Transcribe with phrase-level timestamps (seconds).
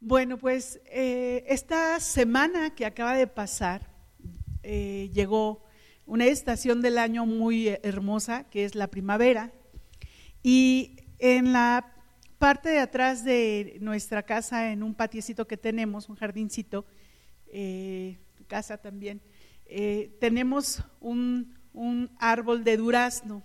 [0.00, 3.90] Bueno, pues eh, esta semana que acaba de pasar
[4.62, 5.64] eh, llegó
[6.06, 9.52] una estación del año muy hermosa, que es la primavera,
[10.40, 11.92] y en la
[12.38, 16.86] parte de atrás de nuestra casa, en un patiecito que tenemos, un jardincito,
[17.48, 19.20] eh, casa también,
[19.66, 23.42] eh, tenemos un, un árbol de durazno.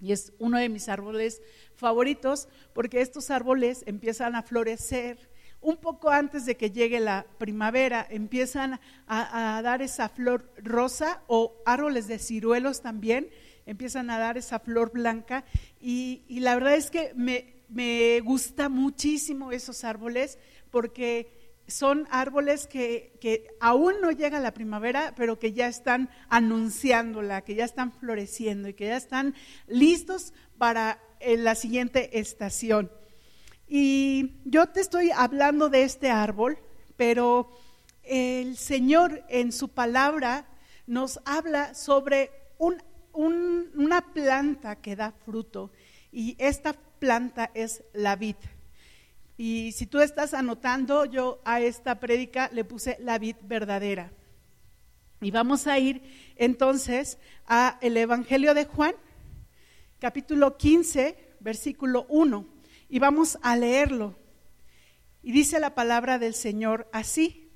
[0.00, 1.40] Y es uno de mis árboles
[1.76, 5.30] favoritos porque estos árboles empiezan a florecer
[5.62, 11.54] un poco antes de que llegue la primavera, empiezan a, dar esa flor rosa o
[11.64, 13.30] árboles de ciruelos también,
[13.64, 15.44] empiezan a dar esa flor blanca
[15.80, 20.38] y, la verdad es que me, gusta muchísimo esos árboles
[20.70, 27.42] porque son árboles que, que, aún no llega la primavera, pero que ya están anunciándola,
[27.42, 29.34] que ya están floreciendo y que ya están
[29.68, 32.90] listos para eh, la siguiente estación.
[33.74, 36.58] Y yo te estoy hablando de este árbol,
[36.98, 37.48] pero
[38.02, 40.44] el Señor en su palabra
[40.86, 42.30] nos habla sobre
[43.14, 45.72] una planta que da fruto
[46.12, 48.36] y esta planta es la vid.
[49.38, 54.12] Y si tú estás anotando, yo a esta prédica le puse la vid verdadera.
[55.22, 56.02] Y vamos a ir
[56.36, 58.94] entonces a el Evangelio de Juan,
[59.98, 62.52] capítulo 15, versículo 1
[62.92, 64.14] y vamos a leerlo.
[65.22, 67.50] Y dice la palabra del Señor así,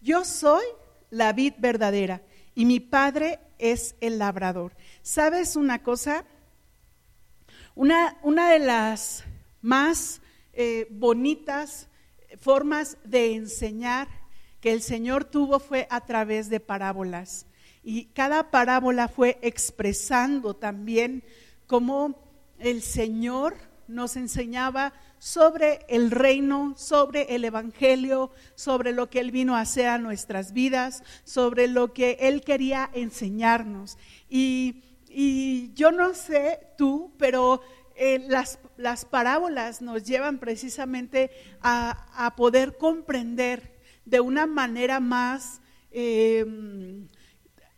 [0.00, 0.64] yo soy
[1.10, 2.22] la vid verdadera
[2.54, 4.74] y mi padre es el labrador.
[5.02, 6.24] ¿Sabes una cosa?
[7.74, 9.24] Una, una de las
[9.60, 10.22] más
[10.54, 11.88] eh, bonitas
[12.40, 14.08] formas de enseñar
[14.62, 17.44] que el Señor tuvo fue a través de parábolas.
[17.82, 21.24] Y cada parábola fue expresando también
[21.66, 22.18] cómo
[22.58, 29.54] el Señor nos enseñaba sobre el reino, sobre el Evangelio, sobre lo que Él vino
[29.54, 33.98] a hacer a nuestras vidas, sobre lo que Él quería enseñarnos.
[34.28, 34.82] Y,
[35.74, 37.60] yo no sé tú, pero
[37.94, 45.60] eh, las, las, parábolas nos llevan precisamente a, poder comprender de una manera más
[45.90, 47.08] em,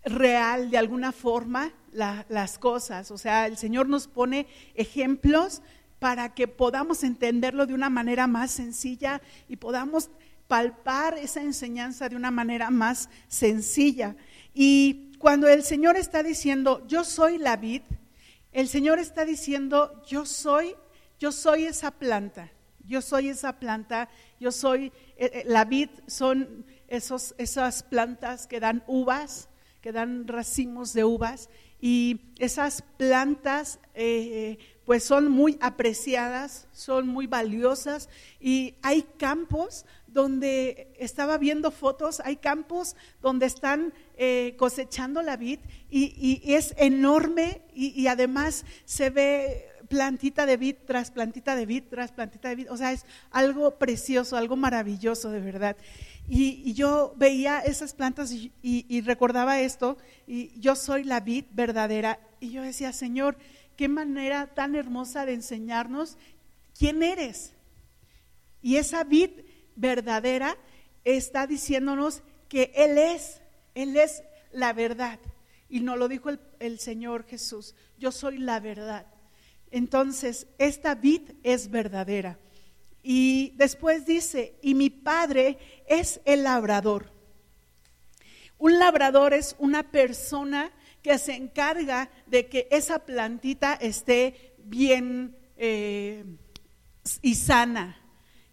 [0.04, 3.10] real, de alguna forma, las cosas.
[3.10, 5.62] O sea, el Señor nos pone ejemplos
[6.04, 10.10] para que podamos entenderlo de una manera más sencilla y podamos
[10.48, 14.14] palpar esa enseñanza de una manera más sencilla.
[14.52, 17.80] Y cuando el Señor está diciendo, yo soy la vid,
[18.52, 20.74] el Señor está diciendo, yo soy,
[21.18, 22.52] yo soy esa planta,
[22.86, 28.60] yo soy esa planta, yo soy, eh, eh, la vid son esos, esas plantas que
[28.60, 29.48] dan uvas,
[29.80, 31.48] que dan racimos de uvas,
[31.80, 38.08] y esas plantas eh, pues son muy apreciadas, son muy valiosas
[38.40, 45.58] y hay campos donde estaba viendo fotos, hay campos donde están eh, cosechando la vid
[45.90, 52.12] y, es enorme y, además se ve plantita de vid tras plantita de vid tras
[52.12, 55.76] plantita de vid, o sea, es algo precioso, algo maravilloso de verdad.
[56.28, 62.50] Y, yo veía esas plantas y recordaba esto, y yo soy la vid verdadera, y
[62.50, 63.36] yo decía, Señor,
[63.76, 66.16] qué manera tan hermosa de enseñarnos
[66.78, 67.54] quién eres.
[68.62, 69.30] Y esa vid
[69.76, 70.56] verdadera
[71.04, 73.40] está diciéndonos que Él es,
[73.74, 75.18] Él es la verdad.
[75.68, 76.30] Y nos lo dijo
[76.60, 79.06] el, Señor Jesús, yo soy la verdad.
[79.70, 82.38] Entonces, esta vid es verdadera.
[83.02, 87.12] Y después dice, y mi padre es el labrador.
[88.56, 90.72] Un labrador es una persona
[91.04, 96.24] que se encarga de que esa plantita esté bien eh,
[97.20, 98.00] y sana,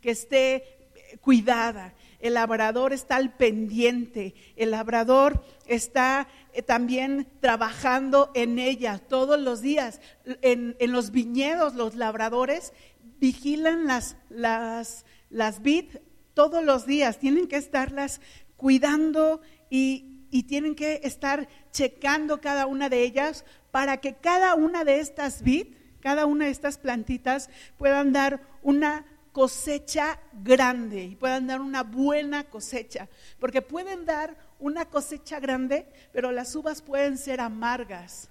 [0.02, 0.92] que esté
[1.22, 1.94] cuidada.
[2.20, 9.62] El labrador está al pendiente, el labrador está eh, también trabajando en ella todos los
[9.62, 10.02] días.
[10.42, 12.74] En, los viñedos los labradores
[13.22, 15.86] vigilan las, las, las vid
[16.34, 18.20] todos los días, tienen que estarlas
[18.58, 19.40] cuidando
[19.70, 25.00] y, y tienen que estar checando cada una de ellas para que cada una de
[25.00, 25.68] estas vid,
[26.00, 32.46] cada una de estas plantitas puedan dar una cosecha grande y puedan dar una buena
[32.46, 33.08] cosecha,
[33.40, 38.30] porque pueden dar una cosecha grande, pero las uvas pueden ser amargas.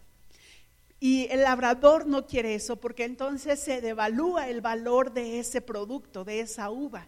[1.02, 6.24] Y el labrador no quiere eso, porque entonces se devalúa el valor de ese producto,
[6.24, 7.06] de esa uva.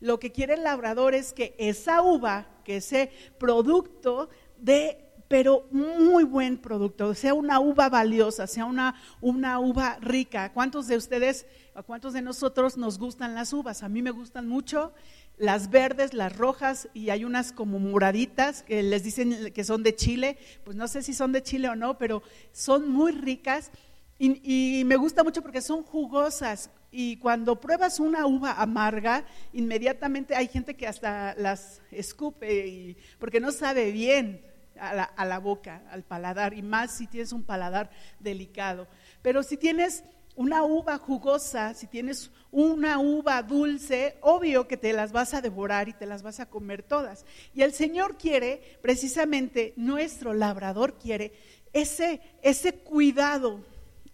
[0.00, 4.28] Lo que quiere el labrador es que esa uva, que ese producto,
[4.58, 10.52] dé pero muy buen producto, sea una uva valiosa, sea una, una uva rica.
[10.54, 13.82] ¿Cuántos de ustedes, a cuántos de nosotros nos gustan las uvas?
[13.82, 14.94] A mí me gustan mucho
[15.36, 19.94] las verdes, las rojas y hay unas como moraditas que les dicen que son de
[19.94, 22.22] Chile, pues no sé si son de Chile o no, pero
[22.52, 23.70] son muy ricas
[24.18, 30.48] y me gusta mucho porque son jugosas, y cuando pruebas una uva amarga, inmediatamente hay
[30.48, 34.42] gente que hasta las escupe porque no sabe bien
[34.80, 37.90] a la, boca, al paladar, y más si tienes un paladar
[38.20, 38.86] delicado.
[39.22, 40.04] Pero si tienes
[40.36, 45.88] una uva jugosa, si tienes una uva dulce, obvio que te las vas a devorar
[45.88, 47.26] y te las vas a comer todas.
[47.54, 51.32] Y el Señor quiere, precisamente nuestro labrador quiere
[51.72, 53.60] ese, ese cuidado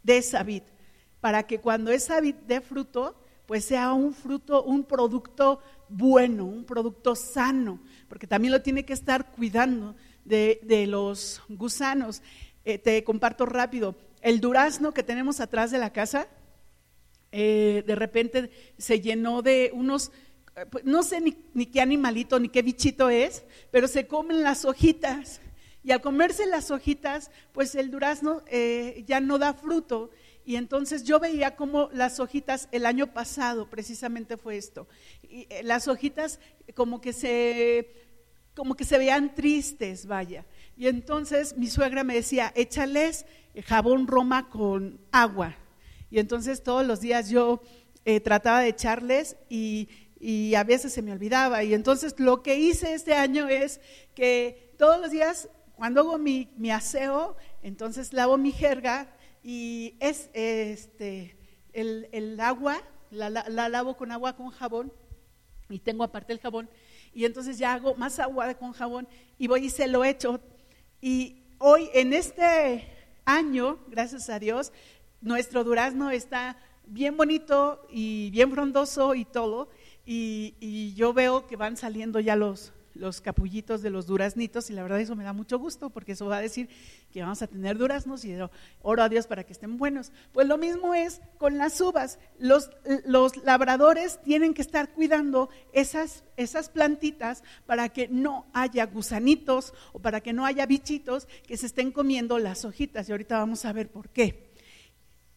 [0.03, 0.63] de esa vid,
[1.25, 3.17] para que cuando esa vid dé fruto,
[3.47, 7.81] pues sea un fruto, un producto bueno, un producto sano,
[8.11, 12.21] porque también lo tiene que estar cuidando de, los gusanos.
[12.67, 13.95] Eh, te comparto rápido.
[14.21, 16.29] El durazno que tenemos atrás de la casa,
[17.33, 20.13] eh, de repente se llenó de unos,
[20.57, 24.67] eh, pues, no sé ni, qué animalito ni qué bichito es, pero se comen las
[24.67, 25.41] hojitas.
[25.83, 28.43] Y al comerse las hojitas, pues el durazno
[29.07, 30.11] ya no da fruto.
[30.45, 34.87] Y entonces yo veía como las hojitas, el año pasado precisamente fue esto,
[35.23, 36.39] y, las hojitas
[36.75, 38.05] como que se
[38.55, 40.47] como que se veían tristes, vaya.
[40.77, 43.27] Y entonces mi suegra me decía, échales
[43.63, 45.57] jabón Roma con agua.
[46.11, 47.63] Y entonces todos los días yo
[48.05, 49.89] eh, trataba de echarles y,
[50.21, 51.65] y, a veces se me olvidaba.
[51.65, 53.81] Y entonces lo que hice este año es
[54.15, 59.09] que todos los días, cuando hago mi, mi aseo, entonces lavo mi jerga
[59.45, 61.37] y es este,
[61.73, 64.93] el, el agua, la, la lavo con agua con jabón
[65.69, 66.69] y tengo aparte el jabón
[67.15, 69.07] y entonces ya hago más agua con jabón
[69.39, 70.41] y voy y se lo echo.
[71.01, 72.89] Y hoy, en este
[73.25, 74.73] año, gracias a Dios,
[75.21, 79.69] nuestro durazno está bien bonito y bien frondoso y todo.
[80.05, 84.73] Y, y yo veo que van saliendo ya los, los capullitos de los duraznitos y
[84.73, 86.69] la verdad eso me da mucho gusto porque eso va a decir
[87.13, 88.35] que vamos a tener duraznos y
[88.83, 90.13] oro a Dios para que estén buenos.
[90.33, 92.19] Pues lo mismo es con las uvas.
[92.39, 92.71] Los,
[93.05, 99.99] los labradores tienen que estar cuidando esas, esas plantitas para que no haya gusanitos o
[99.99, 103.73] para que no haya bichitos que se estén comiendo las hojitas y ahorita vamos a
[103.73, 104.53] ver por qué.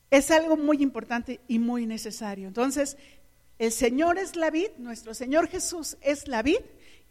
[0.10, 2.48] Es algo muy importante y muy necesario.
[2.48, 2.98] Entonces,
[3.60, 6.60] el Señor es la vid, nuestro Señor Jesús es la vid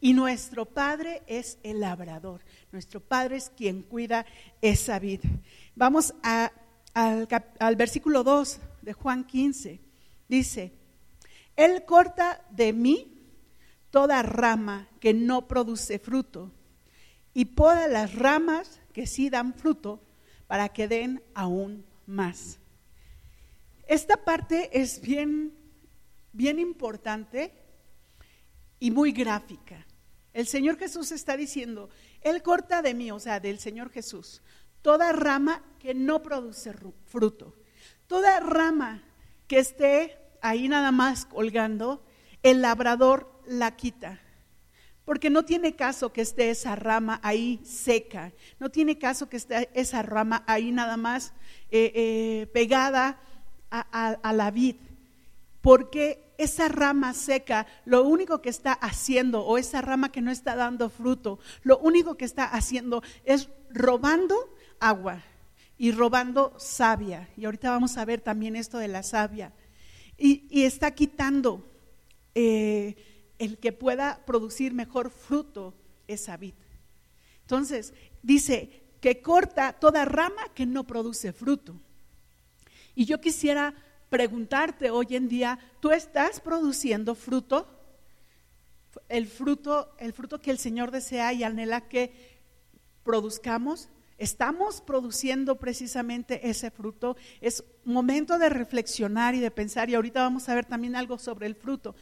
[0.01, 2.43] y nuestro Padre es el labrador.
[2.73, 4.27] Nuestro Padre es quien cuida
[4.61, 5.29] esa vida.
[5.75, 6.51] Vamos al,
[7.59, 9.81] al versículo 2 de Juan 15.
[10.29, 10.73] Dice,
[11.57, 13.13] Él corta de mí
[13.91, 16.53] toda rama que no produce fruto
[17.33, 20.01] y poda las ramas que sí dan fruto
[20.47, 22.59] para que den aún más.
[23.87, 25.53] Esta parte es bien,
[26.33, 27.53] bien importante
[28.79, 29.87] y muy gráfica.
[30.33, 31.89] El Señor Jesús está diciendo,
[32.21, 34.43] Él corta de mí, o sea, del Señor Jesús,
[34.83, 36.75] toda rama que no produce
[37.07, 37.57] fruto,
[38.07, 39.03] toda rama
[39.47, 42.05] que esté ahí nada más colgando,
[42.43, 44.21] el labrador la quita.
[45.07, 49.71] Porque no tiene caso que esté esa rama ahí seca, no tiene caso que esté
[49.73, 51.33] esa rama ahí nada más
[51.71, 53.21] eh, eh, pegada
[53.71, 54.77] a la vid,
[55.61, 60.55] porque esa rama seca, lo único que está haciendo, o esa rama que no está
[60.55, 65.23] dando fruto, lo único que está haciendo es robando agua
[65.79, 67.29] y robando savia.
[67.37, 69.53] Y ahorita vamos a ver también esto de la savia.
[70.19, 71.65] Y, está quitando
[72.35, 72.97] eh,
[73.39, 75.75] el que pueda producir mejor fruto
[76.09, 76.55] esa vid.
[77.43, 81.79] Entonces, dice que corta toda rama que no produce fruto.
[82.95, 83.75] Y yo quisiera
[84.09, 87.67] preguntarte hoy en día, ¿tú estás produciendo fruto?
[89.09, 92.13] El fruto, el fruto que el Señor desea y anhela que
[93.03, 93.89] produzcamos.
[94.19, 97.17] ¿Estamos produciendo precisamente ese fruto?
[97.43, 101.47] Es momento de reflexionar y de pensar, y ahorita vamos a ver también algo sobre
[101.47, 101.95] el fruto.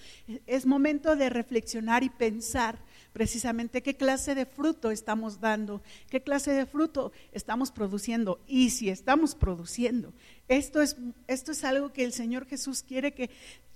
[0.47, 2.79] Es momento de reflexionar y pensar
[3.15, 8.91] precisamente qué clase de fruto estamos dando, qué clase de fruto estamos produciendo y si
[8.91, 10.13] estamos produciendo.
[10.49, 10.97] Esto es,
[11.29, 13.31] esto es algo que el Señor Jesús quiere que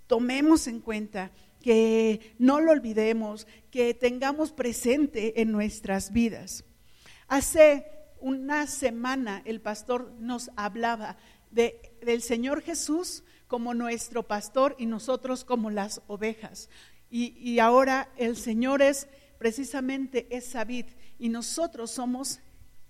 [0.09, 1.30] tomemos en cuenta,
[1.62, 6.64] que no lo olvidemos, que tengamos presente en nuestras vidas.
[7.28, 7.87] Hace
[8.21, 11.16] una semana el pastor nos hablaba
[11.52, 16.68] de, del Señor Jesús como nuestro pastor y nosotros como las ovejas.
[17.11, 20.87] Y ahora el Señor es precisamente esa vid
[21.18, 22.40] y nosotros somos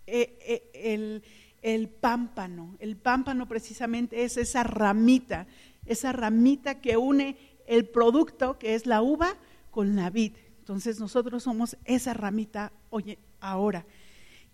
[0.07, 1.23] eh, eh, el,
[1.63, 2.77] el pámpano.
[2.81, 5.47] El pámpano precisamente es esa ramita,
[5.87, 7.37] esa ramita que une
[7.67, 9.37] el producto, que es la uva,
[9.71, 10.33] con la vid.
[10.61, 13.87] Entonces nosotros somos esa ramita hoy, ahora.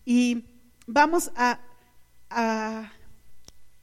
[0.05, 0.45] Y
[0.87, 1.61] vamos a,
[2.31, 2.93] a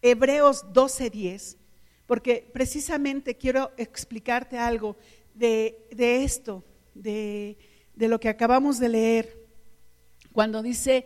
[0.02, 1.58] Hebreos 12:10,
[2.06, 4.98] porque precisamente quiero explicarte algo
[5.34, 5.88] de,
[6.24, 6.64] esto,
[6.94, 7.58] de,
[7.96, 9.48] de, lo que acabamos de leer,
[10.32, 11.06] cuando dice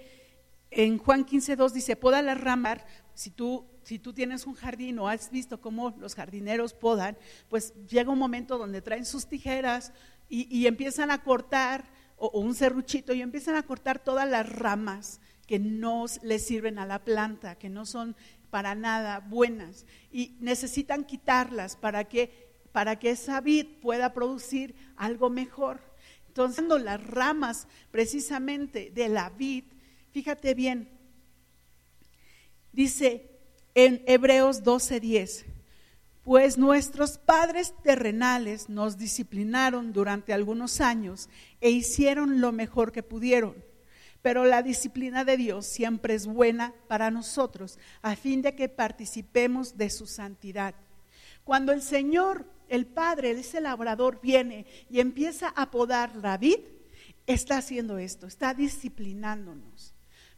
[0.71, 2.77] en Juan 15:2 dice, poda la rama,
[3.13, 7.17] si tú si tú tienes un jardín o has visto cómo los jardineros podan,
[7.49, 9.93] pues llega un momento donde traen sus tijeras
[10.27, 11.85] y, empiezan a cortar,
[12.17, 16.87] o, un serruchito, y empiezan a cortar todas las ramas que no le sirven a
[16.87, 18.15] la planta, que no son
[18.49, 25.29] para nada buenas, y necesitan quitarlas para que, para que esa vid pueda producir algo
[25.29, 25.79] mejor.
[26.35, 29.63] Entonces, las ramas precisamente de la vid,
[30.11, 30.89] fíjate bien,
[32.73, 33.31] dice
[33.73, 35.45] en Hebreos 12:10,
[36.25, 41.29] pues nuestros padres terrenales nos disciplinaron durante algunos años
[41.61, 43.55] e hicieron lo mejor que pudieron.
[44.21, 49.77] Pero la disciplina de Dios siempre es buena para nosotros, a fin de que participemos
[49.77, 50.75] de su santidad.
[51.45, 56.59] Cuando el Señor, el Padre, ese labrador, viene y empieza a podar la vid,
[57.27, 59.95] está haciendo esto, está disciplinándonos.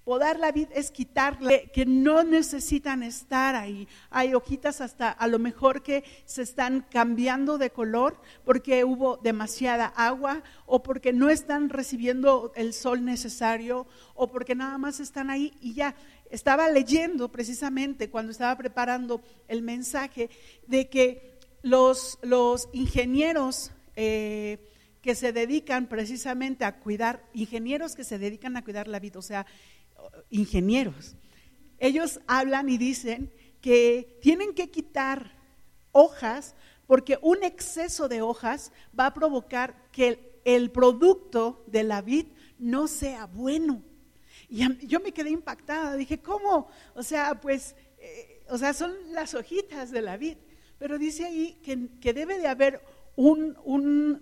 [0.08, 3.90] Podar la vid es quitarle que no necesitan estar ahí.
[4.10, 9.88] Hay hojitas hasta a lo mejor que se están cambiando de color porque hubo demasiada
[9.88, 15.54] agua o porque no están recibiendo el sol necesario o porque nada más están ahí
[15.60, 15.94] y ya.
[16.32, 20.30] Estaba leyendo precisamente cuando estaba preparando el mensaje
[20.68, 21.37] de que
[21.68, 24.60] los, los ingenieros eh,
[25.02, 29.22] que se dedican precisamente a cuidar, ingenieros que se dedican a cuidar la vida, o
[29.22, 29.46] sea,
[30.30, 31.16] ingenieros.
[31.80, 33.32] Ellos hablan y dicen
[33.62, 35.32] que tienen que quitar
[35.92, 36.56] hojas
[36.88, 42.88] porque un exceso de hojas va a provocar que el, producto de la vid no
[42.88, 43.84] sea bueno.
[44.50, 46.70] Y yo me quedé impactada, dije, ¿cómo?
[46.96, 50.38] O sea, pues, eh, o sea, son las hojitas de la vid,
[50.78, 52.82] pero dice ahí que, que debe de haber
[53.16, 54.22] un, un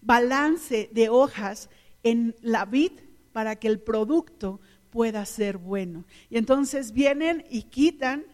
[0.00, 1.70] balance de hojas
[2.02, 2.92] en la vid
[3.32, 6.04] para que el producto pueda ser bueno.
[6.28, 8.26] Y entonces vienen y quitan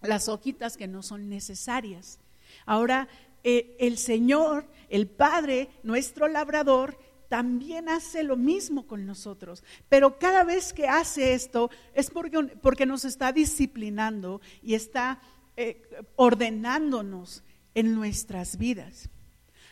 [0.00, 2.18] las hojitas que no son necesarias.
[2.64, 3.08] Ahora,
[3.44, 9.64] eh, el Señor, el Padre, nuestro labrador, también hace lo mismo con nosotros.
[9.88, 15.20] Pero cada vez que hace esto es porque, porque nos está disciplinando y está
[15.56, 15.82] eh,
[16.16, 17.42] ordenándonos
[17.74, 19.08] en nuestras vidas.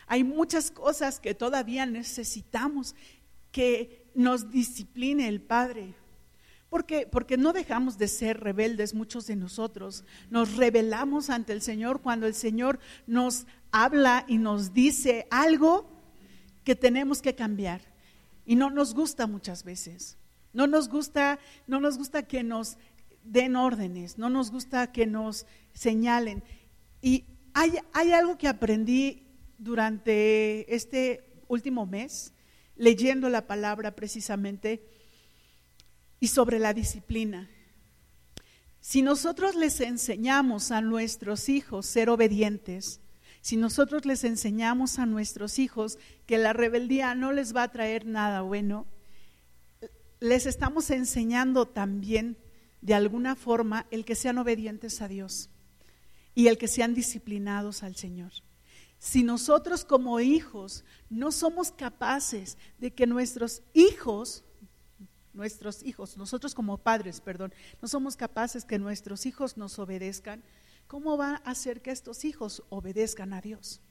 [0.07, 2.95] Hay muchas cosas que todavía necesitamos
[3.51, 5.93] que nos discipline el Padre.
[6.69, 10.03] Porque, porque no dejamos de ser rebeldes muchos de nosotros.
[10.29, 15.89] Nos rebelamos ante el Señor cuando el Señor nos habla y nos dice algo
[16.63, 17.81] que tenemos que cambiar.
[18.45, 20.17] Y no nos gusta muchas veces.
[20.53, 22.77] No nos gusta, no nos gusta que nos
[23.25, 26.43] den órdenes, no nos gusta que nos señalen.
[27.01, 29.27] Y hay, hay algo que aprendí
[29.57, 32.33] durante este último mes
[32.75, 34.83] leyendo la palabra precisamente
[36.19, 37.49] y sobre la disciplina.
[38.79, 43.01] Si nosotros les enseñamos a nuestros hijos ser obedientes,
[43.41, 48.05] si nosotros les enseñamos a nuestros hijos que la rebeldía no les va a traer
[48.05, 48.87] nada bueno,
[50.19, 52.37] les estamos enseñando también
[52.85, 55.49] de alguna forma el que sean obedientes a Dios
[56.35, 58.31] y el que sean disciplinados al Señor.
[58.99, 64.43] Si nosotros como hijos no somos capaces de que nuestros hijos,
[65.33, 70.43] nuestros hijos, nosotros como padres, perdón, no somos capaces que nuestros hijos nos obedezcan,
[70.85, 73.81] ¿cómo va a hacer que estos hijos obedezcan a Dios?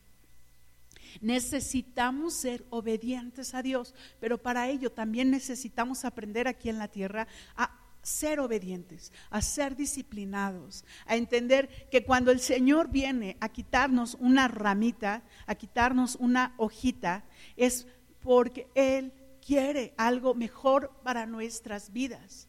[1.21, 7.27] Necesitamos ser obedientes a Dios, pero para ello también necesitamos aprender aquí en la tierra
[7.57, 14.16] a ser obedientes, a ser disciplinados, a entender que cuando el Señor viene a quitarnos
[14.20, 17.25] una ramita, a quitarnos una hojita,
[17.56, 17.87] es
[18.20, 19.12] porque Él
[19.44, 22.49] quiere algo mejor para nuestras vidas,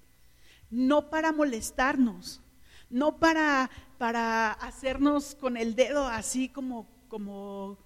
[0.69, 2.41] no para molestarnos,
[2.89, 7.77] no para, para hacernos con el dedo así como, como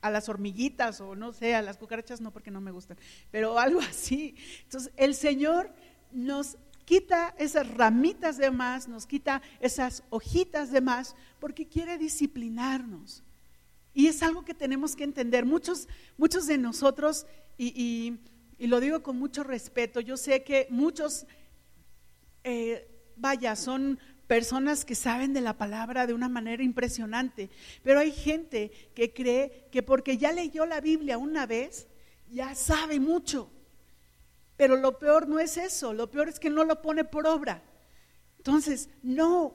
[0.00, 2.98] a las hormiguitas o no sé, a las cucarachas no porque no me gustan,
[3.30, 4.36] pero algo así.
[4.64, 5.72] Entonces el Señor
[6.12, 6.56] nos
[6.88, 13.22] quita esas ramitas de más, nos quita esas hojitas de más, porque quiere disciplinarnos.
[13.92, 15.44] Y es algo que tenemos que entender.
[15.44, 17.26] Muchos, muchos de nosotros,
[17.58, 18.16] y,
[18.58, 21.26] lo digo con mucho respeto, yo sé que muchos
[22.42, 27.50] eh, vaya, son personas que saben de la palabra de una manera impresionante,
[27.82, 31.86] pero hay gente que cree que porque ya leyó la Biblia una vez,
[32.30, 33.50] ya sabe mucho.
[34.58, 37.62] Pero lo peor no es eso, lo peor es que no lo pone por obra.
[38.36, 39.54] Entonces, no,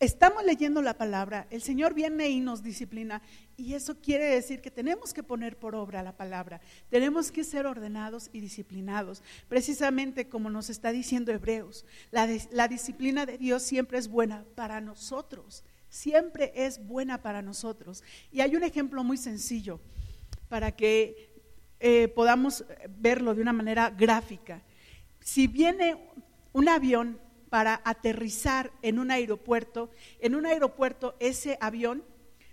[0.00, 3.22] estamos leyendo la palabra, el Señor viene y nos disciplina
[3.56, 7.66] y eso quiere decir que tenemos que poner por obra la palabra, tenemos que ser
[7.66, 11.84] ordenados y disciplinados, precisamente como nos está diciendo Hebreos.
[12.10, 12.26] La,
[12.68, 18.02] disciplina de Dios siempre es buena para nosotros, siempre es buena para nosotros.
[18.32, 19.78] Y hay un ejemplo muy sencillo
[20.48, 21.31] para que
[21.82, 24.62] eh, podamos verlo de una manera gráfica.
[25.20, 25.98] Si viene
[26.52, 27.18] un avión
[27.52, 29.90] para aterrizar en un aeropuerto.
[30.20, 32.02] En un aeropuerto, ese avión,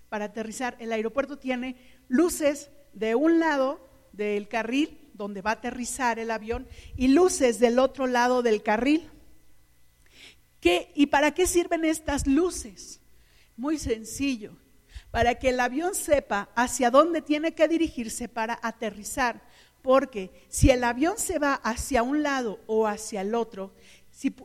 [0.10, 1.78] para aterrizar, el aeropuerto tiene
[2.10, 3.80] luces de un lado
[4.12, 6.68] del carril donde va a aterrizar el avión
[6.98, 9.10] y luces del otro lado del carril.
[10.60, 13.00] ¿Qué, ¿Y para qué sirven estas luces?
[13.56, 14.58] Muy sencillo,
[15.12, 19.42] para que el avión sepa hacia dónde tiene que dirigirse para aterrizar.
[19.82, 23.74] Porque si el avión se va hacia un lado o hacia el otro,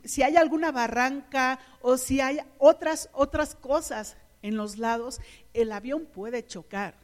[0.04, 5.21] si, hay alguna barranca o si hay otras, otras cosas en los lados,
[5.52, 6.94] el avión puede chocar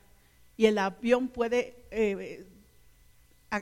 [0.57, 2.47] y el avión puede eh,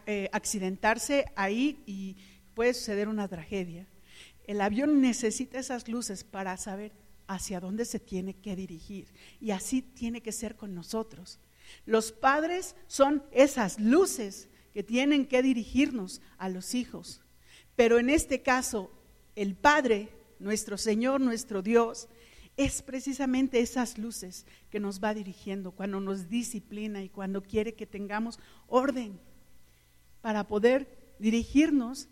[0.07, 2.17] eh, accidentarse ahí y
[2.55, 3.87] puede suceder una tragedia.
[4.47, 6.93] El avión necesita esas luces para saber
[7.29, 9.07] hacia dónde se tiene que dirigir
[9.41, 11.39] y así tiene que ser con nosotros.
[11.87, 17.21] Los padres son esas luces que tienen que dirigirnos a los hijos.
[17.77, 18.91] Pero en este caso,
[19.37, 20.09] el Padre,
[20.39, 22.09] nuestro Señor, nuestro Dios,
[22.57, 27.87] es precisamente esas luces que nos va dirigiendo cuando nos disciplina y cuando quiere que
[27.87, 29.21] tengamos orden
[30.23, 32.09] para poder dirigirnos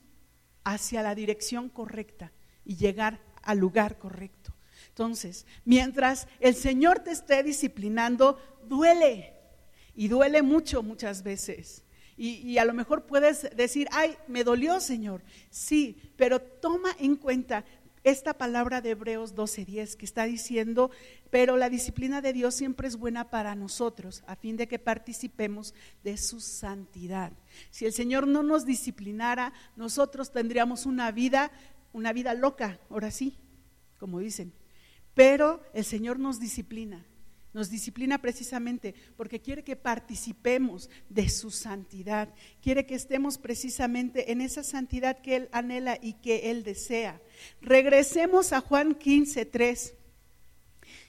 [0.63, 2.33] hacia la dirección correcta
[2.65, 4.56] y llegar al lugar correcto.
[4.97, 9.35] Entonces, mientras el Señor te esté disciplinando, duele
[9.95, 11.85] y duele mucho muchas veces.
[12.17, 15.23] Y, a lo mejor puedes decir, ay, me dolió, Señor.
[15.51, 17.67] Sí, pero toma en cuenta
[18.05, 20.91] esta palabra de Hebreos 12:10 que está diciendo,
[21.29, 25.75] pero la disciplina de Dios siempre es buena para nosotros, a fin de que participemos
[26.05, 27.35] de su santidad.
[27.71, 31.51] Si el Señor no nos disciplinara, nosotros tendríamos una vida,
[31.93, 33.37] una vida loca, ahora sí,
[33.99, 34.55] como dicen.
[35.17, 37.05] Pero el Señor nos disciplina
[37.57, 42.29] nos disciplina precisamente porque quiere que participemos de su santidad.
[42.61, 47.19] Quiere que estemos precisamente en esa santidad que Él anhela y que Él desea.
[47.63, 49.95] Regresemos a Juan 15, 3.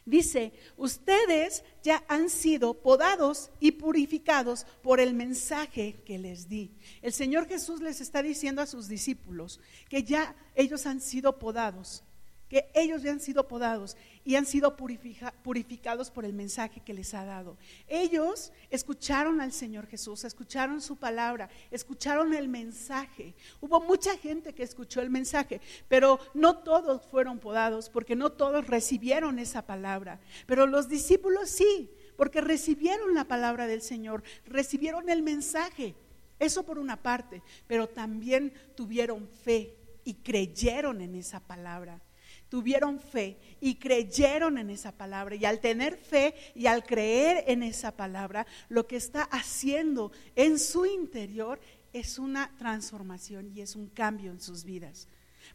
[0.06, 6.72] Dice, ustedes ya han sido podados y purificados por el mensaje que les di.
[7.02, 12.06] El Señor Jesús les está diciendo a sus discípulos que ya ellos han sido podados
[12.50, 17.14] que ellos ya han sido podados y han sido purificados por el mensaje que les
[17.14, 17.58] ha dado.
[17.88, 23.36] Ellos escucharon al Señor Jesús, escucharon su palabra, escucharon el mensaje.
[23.60, 28.68] Hubo mucha gente que escuchó el mensaje, pero no todos fueron podados porque no todos
[28.68, 30.20] recibieron esa palabra.
[30.46, 35.96] Pero los discípulos sí, porque recibieron la palabra del Señor, recibieron el mensaje.
[36.40, 42.02] Eso por una parte, pero también tuvieron fe y creyeron en esa palabra
[42.50, 45.36] tuvieron fe y creyeron en esa palabra.
[45.36, 50.60] Y al tener fe y al creer en esa palabra, lo que está haciendo en
[50.60, 51.60] su interior
[51.94, 55.08] es una transformación y es un cambio en sus vidas.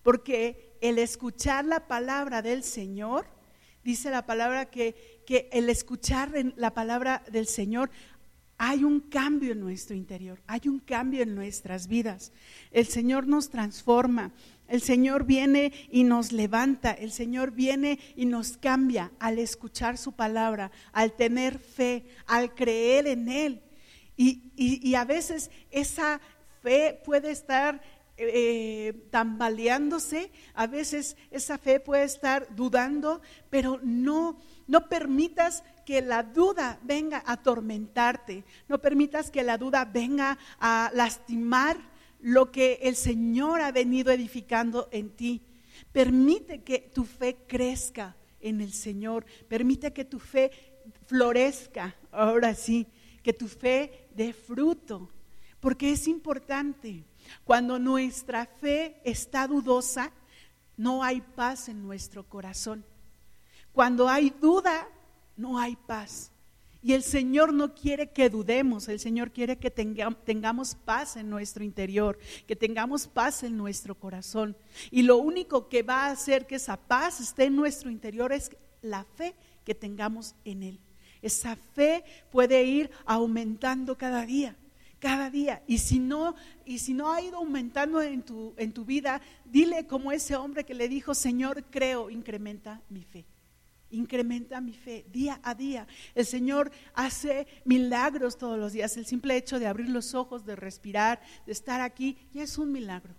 [0.02, 3.26] Porque el escuchar la palabra del Señor,
[3.85, 7.90] dice la palabra que, que el escuchar la palabra del Señor
[8.64, 12.33] hay un cambio en nuestro interior, hay un cambio en nuestras vidas.
[12.70, 14.33] El Señor nos transforma,
[14.68, 20.12] el Señor viene y nos levanta, el Señor viene y nos cambia al escuchar su
[20.12, 23.62] palabra, al tener fe, al creer en Él.
[24.16, 26.20] Y, a veces esa
[26.62, 27.83] fe puede estar
[28.16, 33.20] eh, tambaleándose, a veces esa fe puede estar dudando,
[33.51, 39.85] pero no, no permitas que la duda venga a atormentarte, no permitas que la duda
[39.85, 41.91] venga a lastimar
[42.23, 45.43] lo que el Señor ha venido edificando en ti.
[45.93, 49.27] Permite que tu fe crezca en el Señor.
[49.49, 50.51] Permite que tu fe
[51.07, 52.87] florezca, ahora sí,
[53.23, 55.11] que tu fe dé fruto.
[55.61, 57.05] Porque es importante.
[57.45, 60.13] Cuando nuestra fe está dudosa,
[60.77, 62.85] no hay paz en nuestro corazón.
[63.73, 64.89] Cuando hay duda,
[65.37, 66.32] no hay paz.
[66.83, 71.62] Y el Señor no quiere que dudemos, el Señor quiere que tengamos paz en nuestro
[71.62, 74.57] interior, que tengamos paz en nuestro corazón.
[74.90, 78.51] Y lo único que va a hacer que esa paz esté en nuestro interior es
[78.81, 80.81] la fe que tengamos en Él.
[81.23, 84.57] Esa fe puede ir aumentando cada día,
[84.99, 85.62] cada día.
[85.68, 89.87] Y si no, y si no ha ido aumentando en tu, en tu vida, dile
[89.87, 93.25] como ese hombre que le dijo, Señor, creo, incrementa mi fe
[93.92, 95.87] incrementa mi fe día a día.
[96.14, 98.96] El Señor hace milagros todos los días.
[98.96, 102.72] El simple hecho de abrir los ojos, de respirar, de estar aquí, ya es un
[102.72, 103.14] milagro.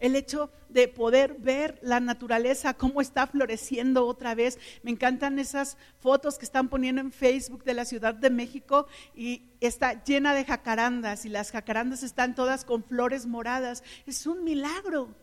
[0.00, 4.58] El hecho de poder ver la naturaleza, cómo está floreciendo otra vez.
[4.82, 9.50] Me encantan esas fotos que están poniendo en Facebook de la Ciudad de México y
[9.60, 13.82] está llena de jacarandas y las jacarandas están todas con flores moradas.
[14.06, 15.14] Es un milagro.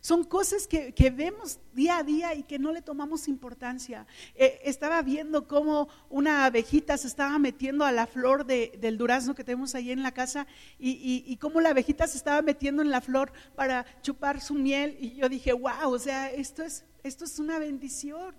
[0.00, 4.06] Son cosas que, vemos día a día y que no le tomamos importancia.
[4.34, 9.44] Eh, estaba viendo cómo una abejita se estaba metiendo a la flor del durazno que
[9.44, 10.46] tenemos ahí en la casa
[10.78, 14.96] y, y, cómo la abejita se estaba metiendo en la flor para chupar su miel.
[14.98, 18.34] Y yo dije, wow, o sea, esto es, esto es una bendición.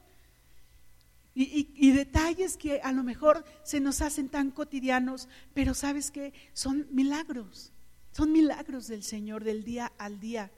[1.36, 6.34] Y, y, detalles que a lo mejor se nos hacen tan cotidianos, pero sabes que
[6.54, 7.71] son milagros,
[8.12, 10.52] son milagros del Señor del día al día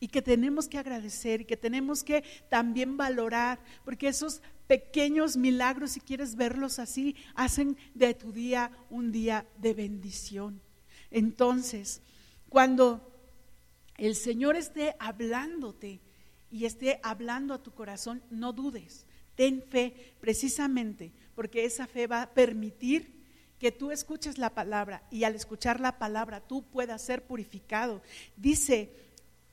[0.00, 5.92] y que tenemos que agradecer y que tenemos que también valorar, porque esos pequeños milagros,
[5.92, 10.60] si quieres verlos así, hacen de tu día un día de bendición.
[11.10, 12.02] Entonces,
[12.48, 13.12] cuando
[13.96, 16.00] el Señor esté hablándote
[16.50, 22.22] y esté hablando a tu corazón, no dudes, ten fe precisamente, porque esa fe va
[22.22, 23.18] a permitir
[23.58, 28.02] que tú escuches la palabra y al escuchar la palabra tú puedas ser purificado.
[28.36, 29.07] Dice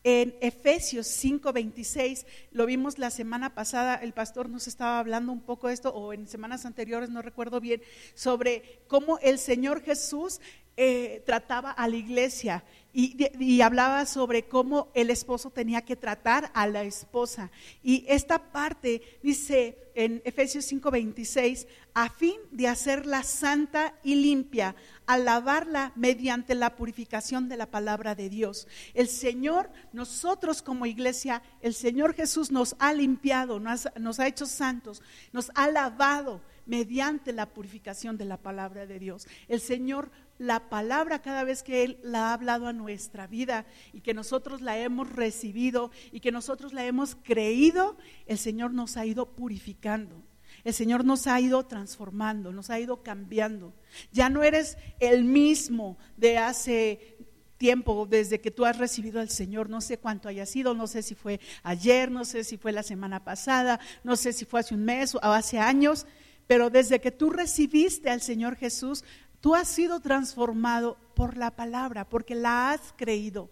[0.05, 5.67] en Efesios 5:26, lo vimos la semana pasada, el pastor nos estaba hablando un poco
[5.67, 7.81] de esto, o en semanas anteriores, no recuerdo bien,
[8.13, 10.41] sobre cómo el Señor Jesús
[10.77, 12.63] eh, trataba a la iglesia
[12.97, 17.51] y, hablaba sobre cómo el esposo tenía que tratar a la esposa.
[17.83, 24.75] Y esta parte dice en Efesios 5:26, a fin de hacerla santa y limpia,
[25.07, 28.65] alabarla mediante la purificación de la palabra de Dios.
[28.93, 34.45] El Señor, nosotros como iglesia, el Señor Jesús nos ha limpiado, nos, nos ha hecho
[34.45, 35.01] santos,
[35.33, 39.27] nos ha lavado mediante la purificación de la palabra de Dios.
[39.47, 44.01] El Señor la palabra cada vez que Él la ha hablado a nuestra vida y
[44.01, 49.05] que nosotros la hemos recibido y que nosotros la hemos creído, el Señor nos ha
[49.05, 50.23] ido purificando.
[50.63, 53.73] El Señor nos ha ido transformando, nos ha ido cambiando.
[54.11, 57.17] Ya no eres el mismo de hace
[57.57, 61.01] tiempo desde que tú has recibido al Señor, no sé cuánto haya sido, no sé
[61.01, 64.73] si fue ayer, no sé si fue la semana pasada, no sé si fue hace
[64.73, 66.05] un mes o hace años,
[66.47, 69.03] pero desde que tú recibiste al Señor Jesús,
[69.45, 73.51] Tú has sido transformado por la palabra, porque la has creído,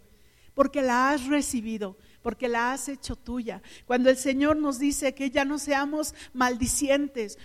[0.56, 3.62] porque la has recibido, porque la has hecho tuya.
[3.86, 7.38] Cuando el Señor nos dice que ya no seamos maldicientes,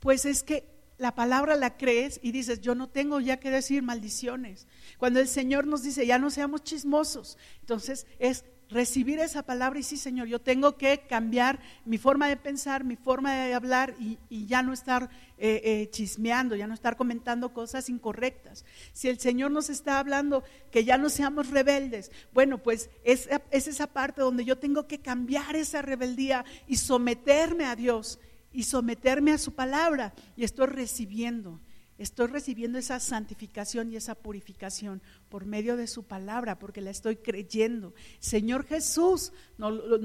[0.00, 3.82] pues es que la palabra la crees y dices, yo no tengo ya que decir
[3.82, 4.66] maldiciones.
[4.98, 9.82] Cuando el Señor nos dice, ya no seamos chismosos, entonces es recibir esa palabra y
[9.82, 14.18] sí, Señor, yo tengo que cambiar mi forma de pensar, mi forma de hablar y,
[14.46, 18.64] ya no estar eh, eh, chismeando, ya no estar comentando cosas incorrectas.
[18.92, 23.68] Si el Señor nos está hablando que ya no seamos rebeldes, bueno, pues es, es
[23.68, 28.18] esa parte donde yo tengo que cambiar esa rebeldía y someterme a Dios
[28.52, 31.60] y someterme a su palabra y estoy recibiendo
[31.98, 37.16] Estoy recibiendo esa santificación y esa purificación por medio de su palabra, porque la estoy
[37.16, 37.94] creyendo.
[38.18, 39.96] Señor Jesús no, lo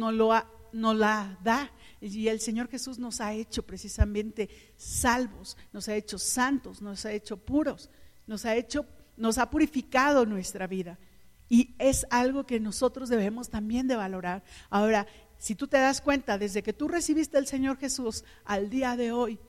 [0.73, 1.71] no la da.
[1.99, 7.11] Y el Señor Jesús nos ha hecho precisamente salvos, nos ha hecho santos, nos ha
[7.11, 7.89] hecho puros,
[8.25, 8.85] nos ha hecho,
[9.17, 10.97] nos ha purificado nuestra vida.
[11.49, 14.43] Y es algo que nosotros debemos también de valorar.
[14.69, 15.05] Ahora,
[15.37, 19.11] si tú te das cuenta, desde que tú recibiste al Señor Jesús al día de
[19.11, 19.39] hoy,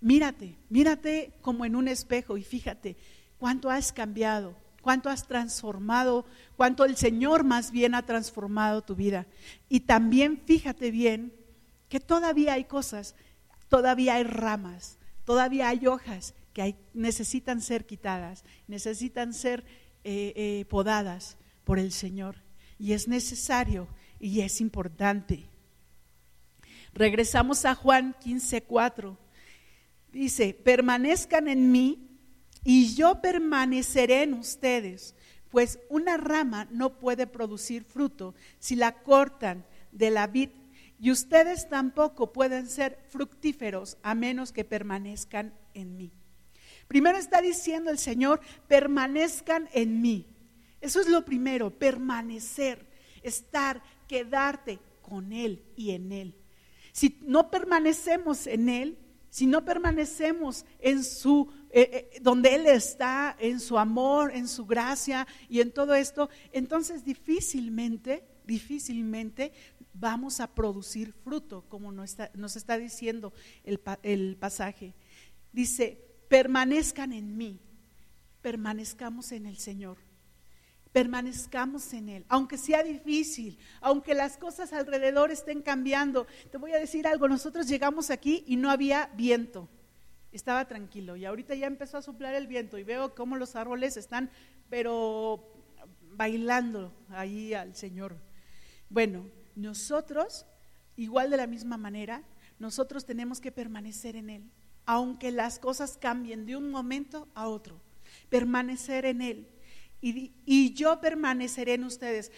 [0.00, 2.96] Mírate, mírate como en un espejo y fíjate
[3.36, 6.24] cuánto has cambiado, cuánto has transformado,
[6.56, 9.26] cuánto el Señor más bien ha transformado tu vida.
[9.68, 11.32] Y también fíjate bien
[11.88, 13.16] que todavía hay cosas,
[13.68, 19.64] todavía hay ramas, todavía hay hojas que necesitan ser quitadas, necesitan ser
[20.04, 22.36] eh, eh, podadas por el Señor.
[22.78, 23.88] Y es necesario
[24.20, 25.46] y es importante.
[26.94, 29.27] Regresamos a Juan 15, 4
[30.12, 32.08] Dice, permanezcan en mí
[32.64, 35.14] y yo permaneceré en ustedes,
[35.50, 40.50] pues una rama no puede producir fruto si la cortan de la vid
[41.00, 46.12] y ustedes tampoco pueden ser fructíferos a menos que permanezcan en mí.
[46.88, 50.26] Primero está diciendo el Señor, permanezcan en mí.
[50.80, 52.86] Eso es lo primero, permanecer,
[53.22, 56.34] estar, quedarte con Él y en Él.
[56.92, 58.98] Si no permanecemos en Él,
[59.38, 64.66] si no permanecemos en su, eh, eh, donde Él está, en su amor, en su
[64.66, 69.52] gracia y en todo esto, entonces difícilmente, difícilmente
[69.94, 74.96] vamos a producir fruto, como nos está, nos está diciendo el, el pasaje.
[75.52, 77.60] Dice, permanezcan en mí,
[78.42, 80.07] permanezcamos en el Señor
[80.98, 86.26] permanezcamos en Él, aunque sea difícil, aunque las cosas alrededor estén cambiando.
[86.50, 89.68] Te voy a decir algo, nosotros llegamos aquí y no había viento,
[90.32, 93.96] estaba tranquilo y ahorita ya empezó a soplar el viento y veo cómo los árboles
[93.96, 94.28] están,
[94.70, 95.48] pero
[96.16, 98.16] bailando ahí al Señor.
[98.90, 100.46] Bueno, nosotros,
[100.96, 102.24] igual de la misma manera,
[102.58, 104.50] nosotros tenemos que permanecer en Él,
[104.84, 107.80] aunque las cosas cambien de un momento a otro,
[108.30, 109.48] permanecer en Él.
[110.00, 112.30] Y, yo permaneceré en ustedes.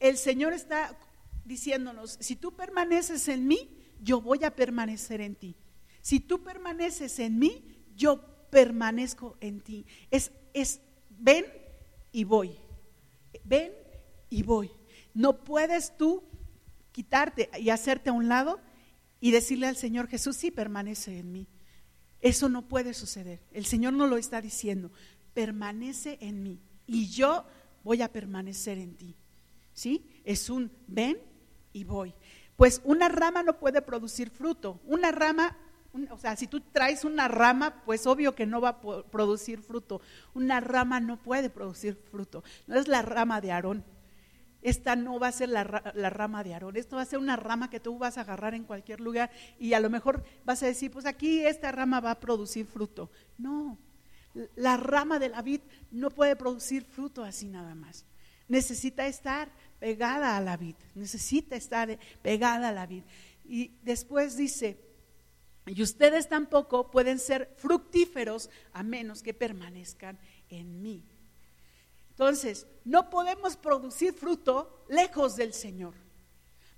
[0.00, 0.98] El Señor está
[1.44, 3.68] diciéndonos, si tú permaneces en mí,
[4.00, 5.56] yo voy a permanecer en ti.
[6.00, 9.86] Si tú permaneces en mí, yo permanezco en ti.
[10.10, 11.44] Es, es ven
[12.10, 12.56] y voy.
[13.44, 13.72] Ven
[14.30, 14.70] y voy.
[15.14, 16.24] No puedes tú
[16.92, 18.58] quitarte y hacerte a un lado
[19.20, 21.46] y decirle al Señor Jesús, sí, permanece en mí.
[22.20, 23.40] Eso no puede suceder.
[23.52, 24.90] El Señor no lo está diciendo.
[25.34, 27.44] Permanece en mí y yo
[27.84, 29.16] voy a permanecer en ti.
[29.72, 30.06] ¿Sí?
[30.24, 31.18] Es un ven
[31.72, 32.14] y voy.
[32.56, 34.80] Pues una rama no puede producir fruto.
[34.84, 35.56] Una rama,
[36.10, 40.00] o sea, si tú traes una rama, pues obvio que no va a producir fruto.
[40.34, 42.44] Una rama no puede producir fruto.
[42.66, 43.84] No es la rama de Aarón.
[44.62, 47.68] Esta no va a ser la, rama de Aarón, esto va a ser una rama
[47.68, 50.88] que tú vas a agarrar en cualquier lugar y a lo mejor vas a decir,
[50.92, 53.10] pues aquí esta rama va a producir fruto.
[53.38, 53.76] No,
[54.56, 58.04] la rama de la vid no puede producir fruto así nada más.
[58.48, 63.04] Necesita estar pegada a la vid, necesita estar pegada a la vid.
[63.44, 64.78] Y después dice,
[65.66, 70.18] y ustedes tampoco pueden ser fructíferos a menos que permanezcan
[70.48, 71.04] en mí.
[72.10, 75.94] Entonces, no podemos producir fruto lejos del Señor.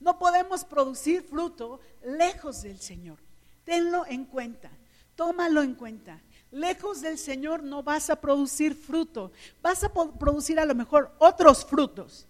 [0.01, 3.19] No podemos producir fruto lejos del Señor.
[3.65, 4.71] Tenlo en cuenta,
[5.17, 6.23] tómalo en cuenta.
[6.55, 9.33] Lejos del Señor no vas a producir fruto.
[9.61, 12.29] Vas a producir a lo mejor otros frutos.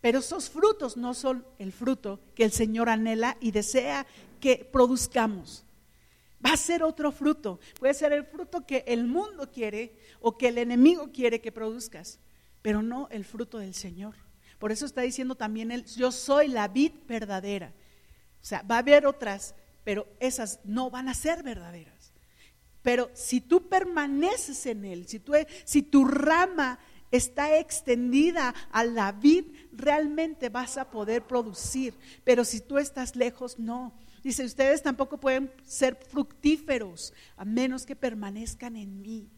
[0.00, 4.06] Pero esos frutos no son el fruto que el Señor anhela y desea
[4.40, 5.64] que produzcamos.
[6.44, 7.60] Va a ser otro fruto.
[7.78, 12.18] Puede ser el fruto que el mundo quiere o que el enemigo quiere que produzcas,
[12.60, 14.16] pero no el fruto del Señor.
[14.58, 17.72] Por eso está diciendo también él, yo soy la vid verdadera.
[18.42, 21.93] O sea, va a haber otras, pero esas no van a ser verdaderas.
[22.84, 26.78] Pero si tú permaneces en él, si, tu rama
[27.10, 31.94] está extendida a la vid, realmente vas a poder producir.
[32.24, 33.94] Pero si tú estás lejos, no.
[34.22, 39.30] Dice, ustedes tampoco pueden ser fructíferos a menos que permanezcan en mí.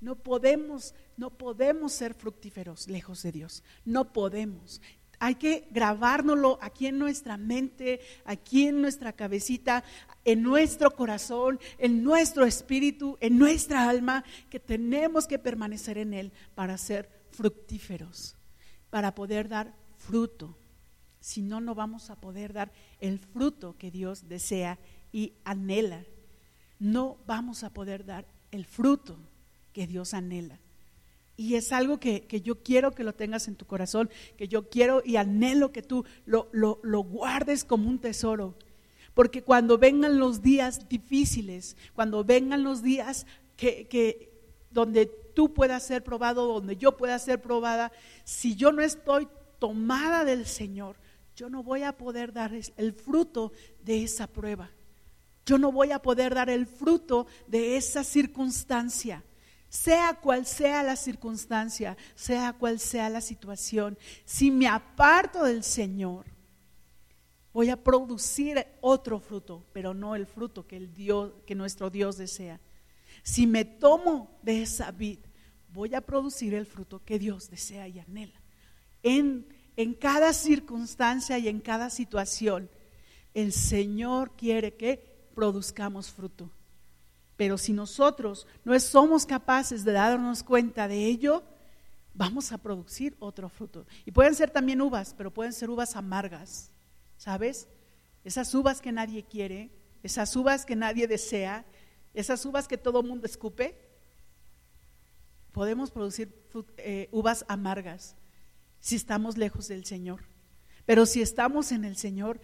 [0.00, 3.64] No podemos, no podemos ser fructíferos lejos de Dios.
[3.84, 4.80] No podemos.
[5.20, 9.82] Hay que grabárnoslo aquí en nuestra mente, aquí en nuestra cabecita,
[10.24, 16.32] en nuestro corazón, en nuestro espíritu, en nuestra alma, que tenemos que permanecer en Él
[16.54, 18.36] para ser fructíferos,
[18.90, 20.56] para poder dar fruto.
[21.20, 24.78] Si no, no vamos a poder dar el fruto que Dios desea
[25.12, 26.04] y anhela.
[26.78, 29.18] No vamos a poder dar el fruto
[29.72, 30.60] que Dios anhela.
[31.38, 35.02] Y es algo que, yo quiero que lo tengas en tu corazón, que yo quiero
[35.04, 38.56] y anhelo que tú lo, lo, guardes como un tesoro.
[39.14, 43.24] Porque cuando vengan los días difíciles, cuando vengan los días
[43.56, 44.32] que, que
[44.72, 47.92] donde tú puedas ser probado, donde yo pueda ser probada,
[48.24, 49.28] si yo no estoy
[49.60, 50.96] tomada del Señor,
[51.36, 53.52] yo no voy a poder dar el fruto
[53.84, 54.72] de esa prueba.
[55.46, 59.22] Yo no voy a poder dar el fruto de esa circunstancia
[59.68, 66.26] sea cual sea la circunstancia, sea cual sea la situación, si me aparto del Señor,
[67.52, 72.16] voy a producir otro fruto, pero no el fruto que, el Dios, que nuestro Dios
[72.16, 72.60] desea.
[73.22, 75.18] Si me tomo de esa vid,
[75.72, 78.40] voy a producir el fruto que Dios desea y anhela.
[79.02, 82.70] En, en cada circunstancia y en cada situación,
[83.34, 86.50] el Señor quiere que produzcamos fruto.
[87.38, 91.42] Pero si nosotros no somos capaces de darnos cuenta de ello,
[92.12, 93.86] vamos a producir otro fruto.
[94.04, 96.70] Y pueden ser también uvas, pero pueden ser uvas amargas,
[97.16, 97.66] ¿sabes?
[98.28, 99.70] esas uvas que nadie quiere,
[100.02, 101.64] esas uvas que nadie desea,
[102.12, 103.80] esas uvas que todo mundo escupe,
[105.52, 106.34] podemos producir
[106.76, 108.16] eh, uvas amargas
[108.80, 110.24] si estamos lejos del Señor.
[110.84, 112.38] Pero si estamos en el Señor,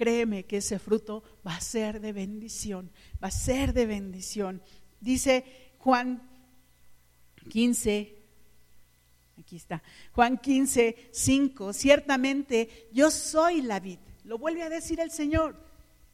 [0.00, 2.90] créeme que ese fruto va a ser de bendición,
[3.22, 4.62] va a ser de bendición.
[4.98, 5.44] Dice
[5.76, 6.26] Juan
[7.50, 8.16] 15,
[9.38, 9.82] aquí está,
[10.12, 15.54] Juan 15, 5, ciertamente yo soy la vid, lo vuelve a decir el Señor,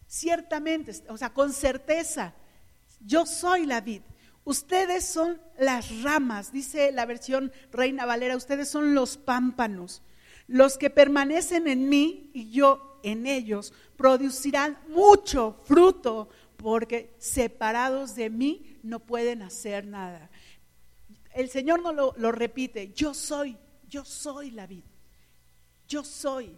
[0.09, 2.35] ciertamente, o sea, con certeza,
[2.99, 4.03] yo soy la vid.
[4.43, 10.03] Ustedes son las ramas, dice la versión Reina Valera, ustedes son los pámpanos.
[10.49, 18.31] Los que permanecen en mí y yo en ellos producirán mucho fruto, porque separados de
[18.31, 20.31] mí no pueden hacer nada.
[21.35, 23.57] El Señor no lo, lo repite, yo soy,
[23.89, 24.85] yo soy la vid,
[25.87, 26.57] yo soy.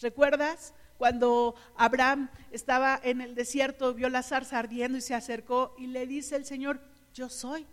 [0.00, 0.74] ¿Recuerdas?
[0.96, 6.06] cuando Abraham estaba en el desierto, vio la zarza ardiendo y se acercó y le
[6.06, 6.80] dice el Señor,
[7.12, 7.66] yo soy.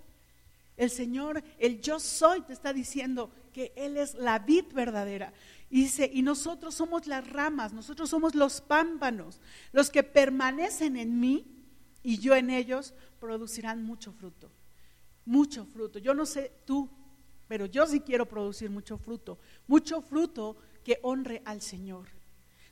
[0.78, 5.34] El Señor, el yo soy, te está diciendo que Él es la vid verdadera.
[5.70, 9.40] Y dice, y nosotros somos las ramas, nosotros somos los pámpanos,
[9.72, 11.46] los que permanecen en mí
[12.04, 14.52] y yo en ellos producirán mucho fruto,
[15.26, 16.00] mucho fruto.
[16.00, 16.90] Yo no sé tú,
[17.48, 19.38] pero yo sí quiero producir mucho fruto,
[19.68, 22.08] mucho fruto que honre al Señor.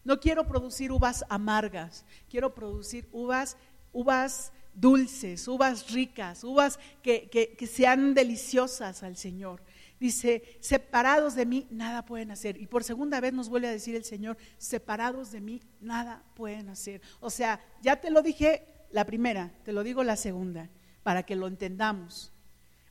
[0.03, 3.57] No quiero producir uvas amargas, quiero producir uvas,
[3.91, 9.61] uvas dulces, uvas ricas, uvas que, sean deliciosas al Señor.
[9.99, 12.59] Dice, separados de mí, nada pueden hacer.
[12.61, 16.69] Y por segunda vez nos vuelve a decir el Señor, separados de mí, nada pueden
[16.69, 17.01] hacer.
[17.19, 20.69] O sea, ya te lo dije la primera, te lo digo la segunda,
[21.03, 22.31] para que lo entendamos.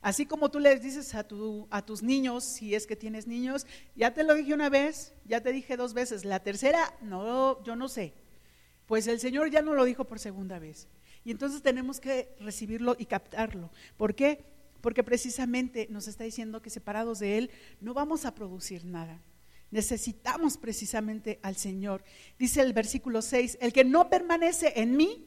[0.01, 3.65] Así como tú les dices a, tu, a tus niños, si es que tienes niños,
[3.95, 7.75] ya te lo dije una vez, ya te dije dos veces, la tercera, no, yo
[7.75, 8.13] no sé.
[8.85, 10.87] Pues el Señor ya no lo dijo por segunda vez.
[11.25, 13.71] Y entonces tenemos que recibirlo y captarlo.
[13.97, 14.43] ¿Por qué?
[14.81, 19.21] Porque precisamente nos está diciendo que separados de Él no vamos a producir nada.
[19.71, 22.03] Necesitamos precisamente al Señor.
[22.37, 25.25] Dice el versículo 6, el que no permanece en mí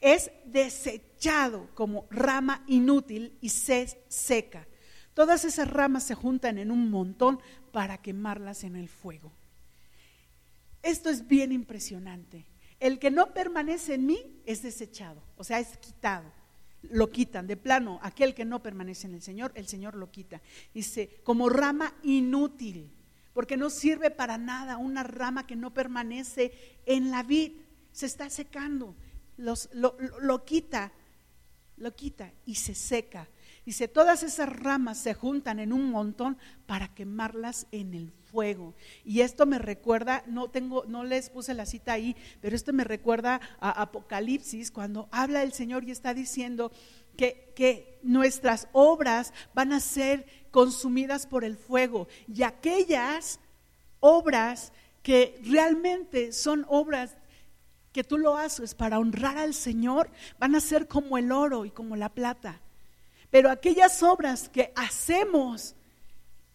[0.00, 4.66] es desechado como rama inútil y se seca.
[5.14, 7.40] Todas esas ramas se juntan en un montón
[7.72, 9.32] para quemarlas en el fuego.
[10.82, 12.46] Esto es bien impresionante.
[12.78, 16.32] El que no permanece en mí es desechado, o sea, es quitado.
[16.82, 17.98] Lo quitan de plano.
[18.02, 20.40] Aquel que no permanece en el Señor, el Señor lo quita.
[20.72, 22.92] Dice, como rama inútil,
[23.32, 26.52] porque no sirve para nada una rama que no permanece
[26.86, 27.52] en la vid.
[27.92, 28.94] Se está secando,
[29.36, 30.92] los, lo, lo quita,
[31.76, 33.28] lo quita y se seca.
[33.64, 38.74] Dice, todas esas ramas se juntan en un montón para quemarlas en el fuego.
[39.04, 42.84] Y esto me recuerda, no tengo, no les puse la cita ahí, pero esto me
[42.84, 46.72] recuerda a Apocalipsis, cuando habla el Señor y está diciendo
[47.16, 52.08] que, que nuestras obras van a ser consumidas por el fuego.
[52.32, 53.40] Y aquellas
[54.00, 57.16] obras que realmente son obras
[57.92, 61.70] que tú lo haces para honrar al Señor, van a ser como el oro y
[61.70, 62.60] como la plata.
[63.30, 65.74] Pero aquellas obras que hacemos,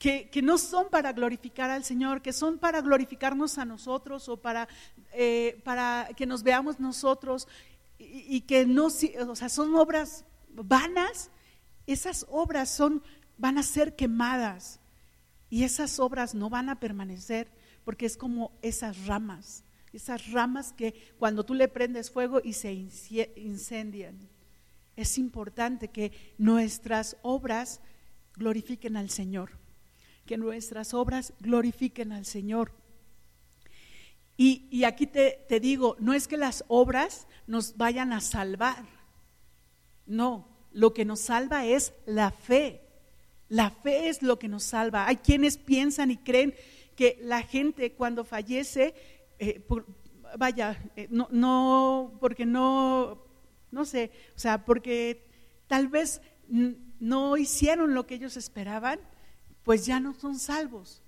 [0.04, 4.68] que, no son para glorificar al Señor, que son para glorificarnos a nosotros o para,
[5.14, 7.48] eh, para que nos veamos nosotros
[7.98, 11.32] y, que no, o sea, son obras vanas,
[11.88, 13.02] esas obras son,
[13.38, 14.82] van a ser quemadas
[15.50, 17.50] y esas obras no van a permanecer
[17.86, 19.64] porque es como esas ramas,
[19.94, 24.20] esas ramas que cuando tú le prendes fuego y se incendian.
[24.98, 27.80] Es importante que nuestras obras
[28.36, 29.63] glorifiquen al Señor,
[30.26, 32.72] que nuestras obras glorifiquen al Señor.
[34.36, 38.84] Y, aquí te, te digo, no es que las obras nos vayan a salvar,
[40.06, 42.82] no, lo que nos salva es la fe.
[43.48, 45.08] La fe es lo que nos salva.
[45.08, 46.56] Hay quienes piensan y creen
[46.96, 48.96] que la gente cuando fallece,
[49.38, 49.64] eh,
[50.38, 53.24] vaya, eh, no, no, porque no
[53.74, 55.26] no sé, o sea, porque
[55.68, 59.00] tal vez no hicieron lo que ellos esperaban,
[59.64, 61.02] pues ya no son salvos.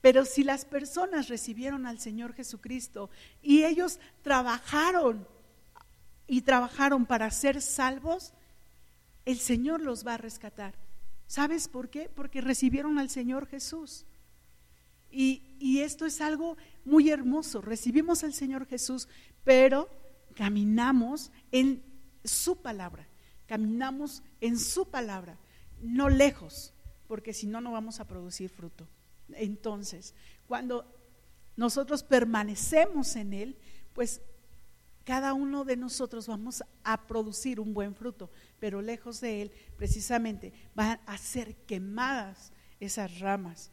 [0.00, 3.10] Pero si las personas recibieron al Señor Jesucristo
[3.42, 5.26] y ellos trabajaron
[6.26, 8.32] y trabajaron para ser salvos,
[9.24, 10.74] el Señor los va a rescatar.
[11.26, 12.08] ¿Sabes por qué?
[12.08, 14.06] Porque recibieron al Señor Jesús.
[15.10, 17.60] Y, y esto es algo muy hermoso.
[17.60, 19.08] Recibimos al Señor Jesús,
[19.44, 19.88] pero
[20.34, 21.82] caminamos en
[22.24, 23.08] su palabra,
[23.46, 25.38] caminamos en su palabra,
[25.82, 26.72] no lejos,
[27.08, 28.86] porque si no, no vamos a producir fruto.
[29.32, 30.14] Entonces,
[30.46, 30.86] cuando
[31.56, 33.58] nosotros permanecemos en Él,
[33.92, 34.20] pues
[35.08, 38.30] cada uno de nosotros vamos a producir un buen fruto,
[38.60, 43.70] pero lejos de él, precisamente, van a ser quemadas esas ramas.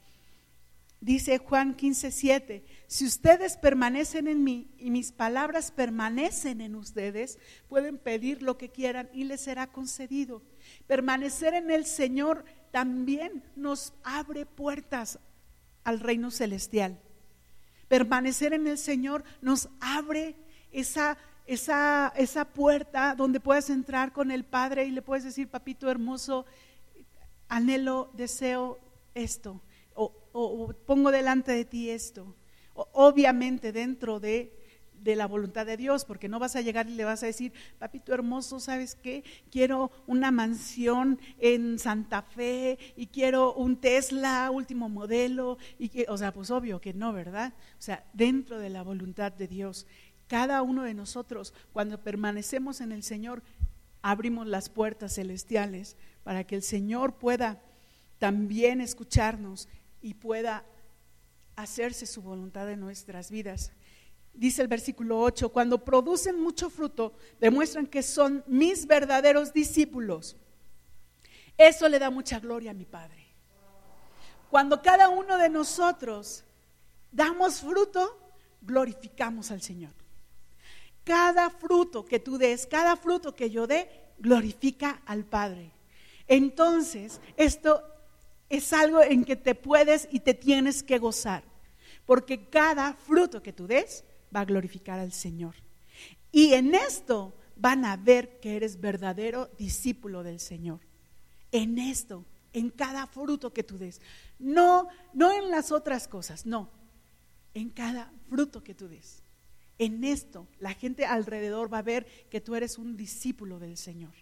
[1.01, 7.37] Dice Juan 15, 7, si ustedes permanecen en mí y mis palabras permanecen en ustedes,
[7.67, 10.41] pueden pedir lo que quieran y les será concedido.
[10.87, 12.45] Permanecer en el Señor
[12.75, 15.17] también nos abre puertas
[15.85, 16.99] al reino celestial.
[17.87, 20.35] Permanecer en el Señor nos abre
[20.73, 25.89] esa, esa, esa puerta donde puedes entrar con el Padre y le puedes decir, papito
[25.89, 26.45] hermoso,
[27.47, 28.77] anhelo, deseo
[29.13, 29.61] esto
[29.93, 32.35] o, pongo delante de ti esto.
[32.73, 34.51] obviamente dentro de,
[35.05, 37.53] de, la voluntad de Dios, porque no vas a llegar y le vas a decir,
[37.79, 39.23] papito hermoso, ¿sabes qué?
[39.51, 45.57] Quiero una mansión en Santa Fe y quiero un Tesla último modelo.
[45.79, 47.53] Y que, o sea, pues obvio que no, ¿verdad?
[47.77, 49.87] O sea, dentro de la voluntad de Dios.
[50.27, 53.43] Cada uno de nosotros, cuando permanecemos en el Señor,
[54.01, 57.61] abrimos las puertas celestiales para que el Señor pueda
[58.17, 59.67] también escucharnos
[60.01, 60.65] y pueda
[61.55, 63.71] hacerse su voluntad en nuestras vidas.
[64.35, 70.35] Dice el versículo 8, cuando producen mucho fruto, demuestran que son mis verdaderos discípulos.
[71.57, 73.25] Eso le da mucha gloria a mi Padre.
[74.49, 76.43] Cuando cada uno de nosotros
[77.11, 78.19] damos fruto,
[78.61, 79.93] glorificamos al Señor.
[81.05, 85.71] Cada fruto que tú des, cada fruto que yo dé, glorifica al Padre.
[86.27, 87.83] Entonces, esto
[88.49, 91.43] es algo en que te puedes y te tienes que gozar,
[92.05, 94.03] porque cada fruto que tú des
[94.33, 95.55] va a glorificar al Señor.
[96.31, 100.79] Y en esto van a ver que eres verdadero discípulo del Señor.
[101.51, 104.01] En esto, en cada fruto que tú des.
[104.39, 106.69] No, no en las otras cosas, no.
[107.53, 109.21] En cada fruto que tú des.
[109.77, 114.13] En esto, la gente alrededor va a ver que tú eres un discípulo del Señor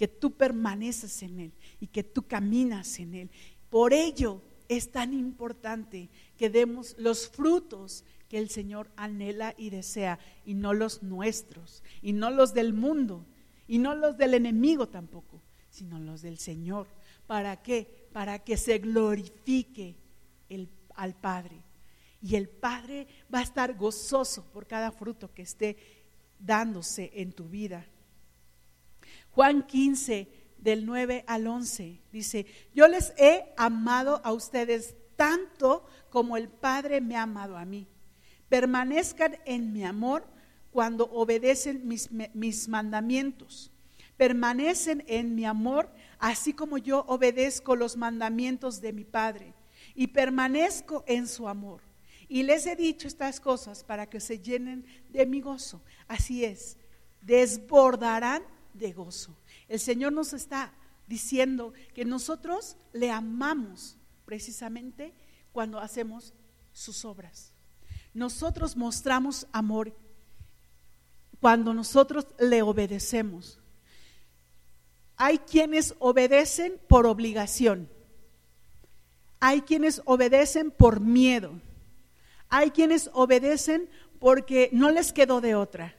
[0.00, 3.30] que tú permaneces en Él y que tú caminas en Él.
[3.68, 10.20] Por ello es tan importante que demos los frutos que el Señor anhela y desea,
[10.46, 13.26] y no los nuestros, y no los del mundo,
[13.66, 16.86] y no los del enemigo tampoco, sino los del Señor.
[17.26, 18.08] ¿Para qué?
[18.12, 19.96] Para que se glorifique
[20.94, 21.56] al Padre.
[22.22, 25.76] Y el Padre va a estar gozoso por cada fruto que esté
[26.38, 27.84] dándose en tu vida.
[29.32, 36.36] Juan 15, del 9 al 11, dice, yo les he amado a ustedes tanto como
[36.36, 37.88] el Padre me ha amado a mí.
[38.50, 40.26] Permanezcan en mi amor
[40.70, 43.72] cuando obedecen mis, mis mandamientos.
[44.18, 49.54] Permanecen en mi amor así como yo obedezco los mandamientos de mi Padre
[49.94, 51.80] y permanezco en su amor.
[52.28, 55.82] Y les he dicho estas cosas para que se llenen de mi gozo.
[56.06, 56.76] Así es,
[57.22, 58.42] desbordarán
[58.74, 59.36] de gozo.
[59.66, 60.72] El Señor nos está
[61.08, 63.96] diciendo que nosotros le amamos
[64.26, 65.12] precisamente
[65.50, 66.34] cuando hacemos
[66.72, 67.52] sus obras.
[68.12, 69.94] Nosotros mostramos amor
[71.40, 73.58] cuando nosotros le obedecemos.
[75.16, 77.88] Hay quienes obedecen por obligación.
[79.38, 81.60] Hay quienes obedecen por miedo.
[82.48, 83.88] Hay quienes obedecen
[84.18, 85.94] porque no les quedó de otra.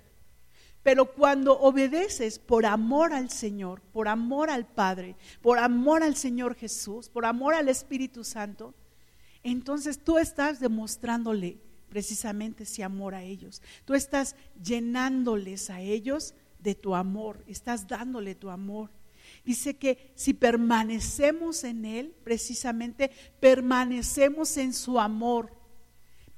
[0.84, 6.55] Pero cuando obedeces por amor al Señor, por amor al Padre, por amor al Señor
[6.55, 8.74] Jesús, por amor al Espíritu Santo,
[9.43, 11.59] entonces tú estás demostrándole
[11.92, 13.62] precisamente ese amor a ellos.
[13.84, 18.89] Tú estás llenándoles a ellos de tu amor, estás dándole tu amor.
[19.44, 23.12] Dice que si permanecemos en Él, precisamente
[23.42, 25.52] permanecemos en su amor,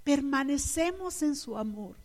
[0.03, 1.97] permanecemos en su amor.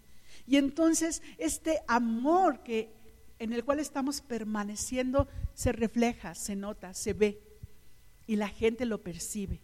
[0.47, 2.93] Y entonces este amor que
[3.39, 7.41] en el cual estamos permaneciendo se refleja, se nota, se ve
[8.27, 9.63] y la gente lo percibe.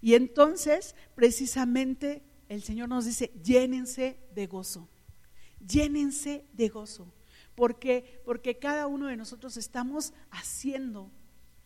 [0.00, 4.88] Y entonces precisamente el Señor nos dice, llénense de gozo,
[5.66, 7.12] llénense de gozo,
[7.54, 11.10] porque porque cada uno de nosotros estamos haciendo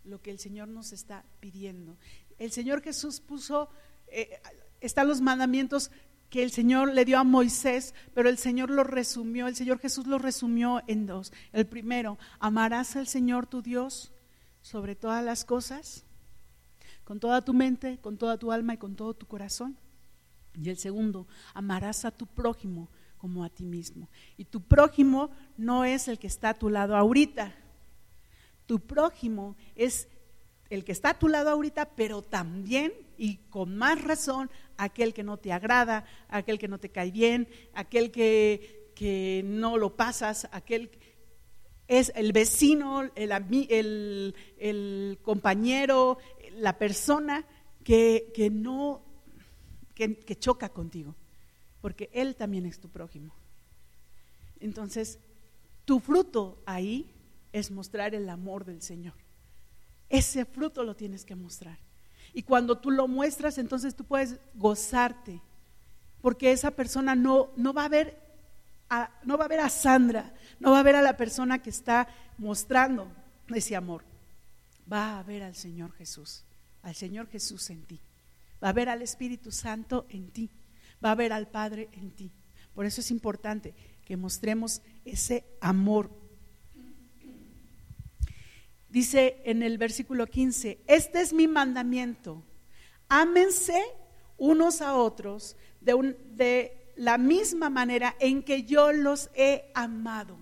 [0.04, 1.98] lo que el Señor nos está pidiendo.
[2.38, 3.68] El Señor Jesús puso
[4.08, 4.40] eh,
[4.80, 5.90] están los mandamientos
[6.30, 10.06] que el Señor le dio a Moisés, pero el Señor lo resumió, el Señor Jesús
[10.06, 11.32] lo resumió en dos.
[11.52, 14.12] El primero, amarás al Señor tu Dios
[14.60, 16.04] sobre todas las cosas,
[17.04, 19.78] con toda tu mente, con toda tu alma y con todo tu corazón.
[20.60, 22.88] Y el segundo, amarás a tu prójimo
[23.18, 24.08] como a ti mismo.
[24.36, 27.54] Y tu prójimo no es el que está a tu lado ahorita.
[28.66, 30.08] Tu prójimo es
[30.70, 35.24] el que está a tu lado ahorita, pero también y con más razón aquel que
[35.24, 40.48] no te agrada, aquel que no te cae bien, aquel que, que no lo pasas,
[40.52, 40.90] aquel
[41.88, 46.18] es el vecino, el, el, compañero,
[46.52, 47.46] la persona
[47.82, 49.07] que, que no,
[50.06, 51.16] que, choca contigo,
[51.80, 53.34] porque él también es tu prójimo.
[54.60, 55.18] Entonces,
[55.84, 57.10] tu fruto ahí
[57.52, 59.14] es mostrar el amor del Señor.
[60.08, 61.78] Ese fruto lo tienes que mostrar.
[62.32, 65.40] Y cuando tú lo muestras, entonces tú puedes gozarte,
[66.20, 68.28] porque esa persona no, no va a ver
[69.24, 72.08] no va a ver a Sandra, no va a ver a la persona que está
[72.38, 73.06] mostrando
[73.48, 74.02] ese amor.
[74.90, 76.42] Va a ver al Señor Jesús,
[76.82, 78.00] al Señor Jesús en ti.
[78.62, 80.50] Va a ver al Espíritu Santo en ti.
[81.04, 82.32] Va a ver al Padre en ti.
[82.74, 86.10] Por eso es importante que mostremos ese amor.
[88.88, 92.42] Dice en el versículo 15, este es mi mandamiento.
[93.08, 93.82] Ámense
[94.36, 100.38] unos a otros de, de la misma manera en que yo los he amado.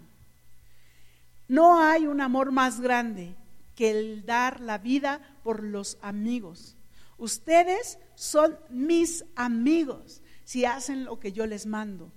[1.48, 3.34] No hay un amor más grande
[3.74, 6.75] que el dar la vida por los amigos.
[7.18, 12.12] Ustedes son mis amigos si hacen lo que yo les mando.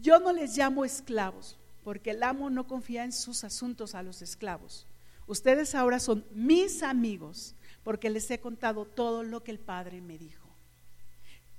[0.00, 4.22] Yo no les llamo esclavos, porque el amo no confía en sus asuntos a los
[4.22, 4.86] esclavos.
[5.26, 10.18] Ustedes ahora son mis amigos, porque les he contado todo lo que el Padre me
[10.18, 10.48] dijo.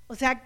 [0.07, 0.43] O sea,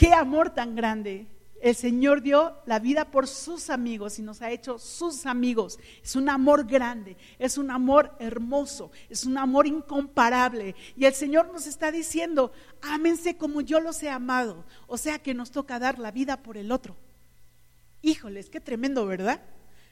[0.00, 1.26] Qué amor tan grande.
[1.60, 5.78] El Señor dio la vida por sus amigos y nos ha hecho sus amigos.
[6.02, 10.74] Es un amor grande, es un amor hermoso, es un amor incomparable.
[10.96, 14.64] Y el Señor nos está diciendo, ámense como yo los he amado.
[14.86, 16.96] O sea que nos toca dar la vida por el otro.
[18.00, 19.42] Híjoles, qué tremendo, ¿verdad?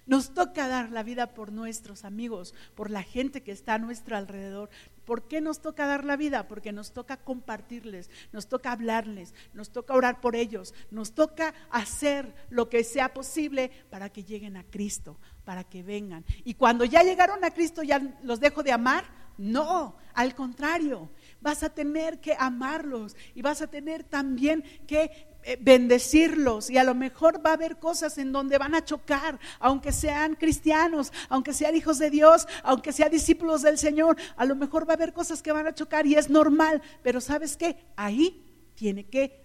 [0.06, 4.16] Nos toca dar la vida por nuestros amigos, por la gente que está a nuestro
[4.16, 4.70] alrededor.
[5.08, 6.48] ¿Por qué nos toca dar la vida?
[6.48, 12.34] Porque nos toca compartirles, nos toca hablarles, nos toca orar por ellos, nos toca hacer
[12.50, 16.26] lo que sea posible para que lleguen a Cristo, para que vengan.
[16.44, 19.06] Y cuando ya llegaron a Cristo, ¿ya los dejo de amar?
[19.38, 21.08] No, al contrario,
[21.40, 25.27] vas a tener que amarlos y vas a tener también que
[25.60, 29.92] bendecirlos y a lo mejor va a haber cosas en donde van a chocar, aunque
[29.92, 34.88] sean cristianos, aunque sean hijos de Dios, aunque sean discípulos del Señor, a lo mejor
[34.88, 37.76] va a haber cosas que van a chocar y es normal, pero ¿sabes qué?
[37.96, 38.44] Ahí
[38.74, 39.44] tiene que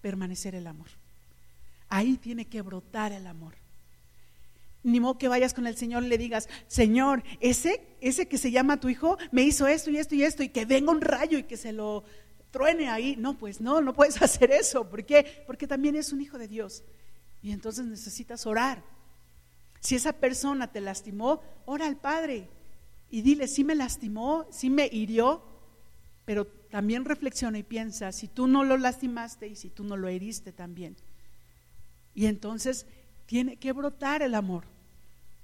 [0.00, 0.88] permanecer el amor.
[1.88, 3.54] Ahí tiene que brotar el amor.
[4.82, 8.50] Ni modo que vayas con el Señor y le digas, Señor, ese, ese que se
[8.50, 11.36] llama tu hijo me hizo esto y esto y esto, y que venga un rayo
[11.36, 12.04] y que se lo
[12.50, 13.16] truene ahí.
[13.16, 14.88] No, pues no, no puedes hacer eso.
[14.88, 15.44] ¿Por qué?
[15.46, 16.82] Porque también es un hijo de Dios.
[17.42, 18.82] Y entonces necesitas orar.
[19.80, 22.48] Si esa persona te lastimó, ora al Padre
[23.10, 25.42] y dile, si me lastimó, si me hirió,
[26.26, 30.08] pero también reflexiona y piensa, si tú no lo lastimaste y si tú no lo
[30.08, 30.96] heriste también.
[32.14, 32.86] Y entonces
[33.26, 34.64] tiene que brotar el amor,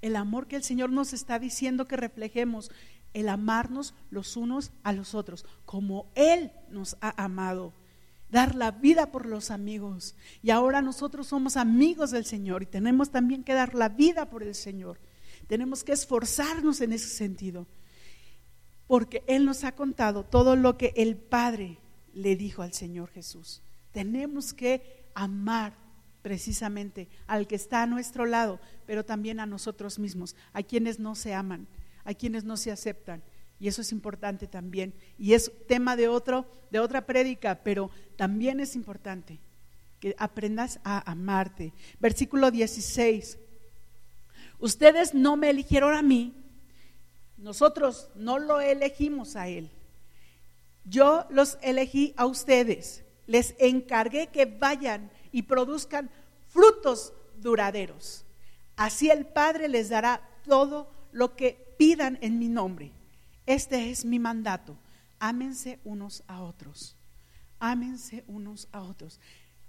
[0.02, 2.70] el amor que el Señor nos está diciendo que reflejemos
[3.14, 7.72] el amarnos los unos a los otros, como Él nos ha amado.
[8.28, 10.16] Dar la vida por los amigos.
[10.42, 14.42] Y ahora nosotros somos amigos del Señor y tenemos también que dar la vida por
[14.42, 14.98] el Señor.
[15.46, 17.66] Tenemos que esforzarnos en ese sentido.
[18.86, 21.78] Porque Él nos ha contado todo lo que el Padre
[22.12, 23.62] le dijo al Señor Jesús.
[23.92, 25.74] Tenemos que amar
[26.22, 31.14] precisamente al que está a nuestro lado, pero también a nosotros mismos, a quienes no
[31.14, 31.68] se aman
[32.06, 33.22] hay quienes no se aceptan.
[33.58, 34.94] Y eso es importante también.
[35.18, 39.40] Y es tema de, otro, de otra prédica, pero también es importante
[40.00, 41.72] que aprendas a amarte.
[41.98, 43.38] Versículo 16.
[44.58, 46.34] Ustedes no me eligieron a mí,
[47.36, 49.70] nosotros no lo elegimos a Él.
[50.84, 53.04] Yo los elegí a ustedes.
[53.26, 56.08] Les encargué que vayan y produzcan
[56.48, 58.24] frutos duraderos.
[58.76, 62.92] Así el Padre les dará todo lo que pidan en mi nombre.
[63.46, 64.78] Este es mi mandato.
[65.18, 66.96] Ámense unos a otros.
[67.58, 69.20] Ámense unos a otros.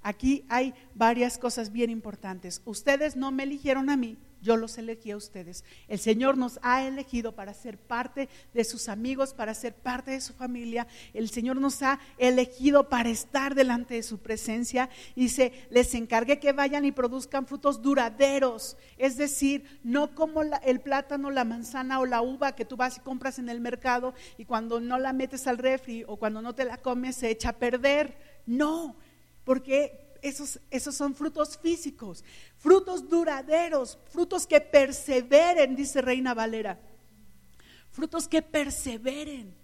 [0.02, 2.62] Aquí hay varias cosas bien importantes.
[2.66, 5.64] Ustedes no me eligieron a mí, yo los elegí a ustedes.
[5.88, 10.22] El Señor nos ha elegido para ser parte de sus amigos, para ser parte de
[10.22, 10.88] su familia.
[11.14, 14.90] El Señor nos ha elegido para estar delante de su presencia.
[15.16, 18.78] Dice, les encargué que vayan y produzcan frutos duraderos.
[18.98, 23.02] Es decir, no como el plátano, la manzana o la uva que tú vas y
[23.02, 26.66] compras en el mercado y cuando no la metes al refri o cuando no te
[26.66, 28.18] la comes se echa a perder.
[28.46, 28.96] No,
[29.44, 32.24] porque esos, esos son frutos físicos,
[32.58, 36.80] frutos duraderos, frutos que perseveren, dice Reina Valera.
[37.92, 39.56] Frutos que perseveren,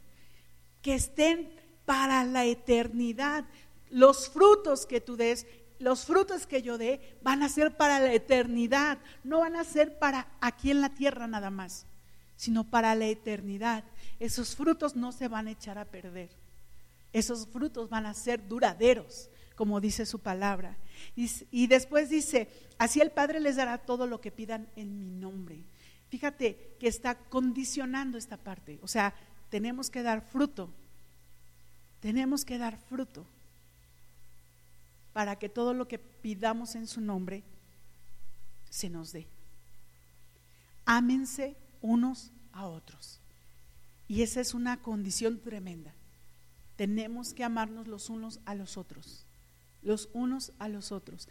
[0.81, 1.53] que estén
[1.85, 3.45] para la eternidad.
[3.89, 5.45] Los frutos que tú des
[5.83, 9.99] los frutos que yo dé van a ser para la eternidad, no van a ser
[9.99, 11.85] para aquí en la tierra nada más,
[12.37, 13.83] sino para la eternidad.
[14.19, 16.29] Esos frutos no se van a echar a perder.
[17.11, 20.77] Esos frutos van a ser duraderos, como dice su palabra.
[21.15, 22.47] Y, después dice,
[22.77, 25.63] así el Padre les dará todo lo que pidan en mi nombre.
[26.09, 28.79] Fíjate que está condicionando esta parte.
[28.81, 29.13] O sea,
[29.49, 30.69] tenemos que dar fruto.
[31.99, 33.25] Tenemos que dar fruto
[35.13, 37.43] para que todo lo que pidamos en su nombre
[38.69, 39.27] se nos dé.
[40.85, 43.19] Ámense unos a otros.
[44.07, 45.93] Y esa es una condición tremenda.
[46.75, 49.25] Tenemos que amarnos los unos a los otros.
[49.83, 51.27] Los unos a los otros.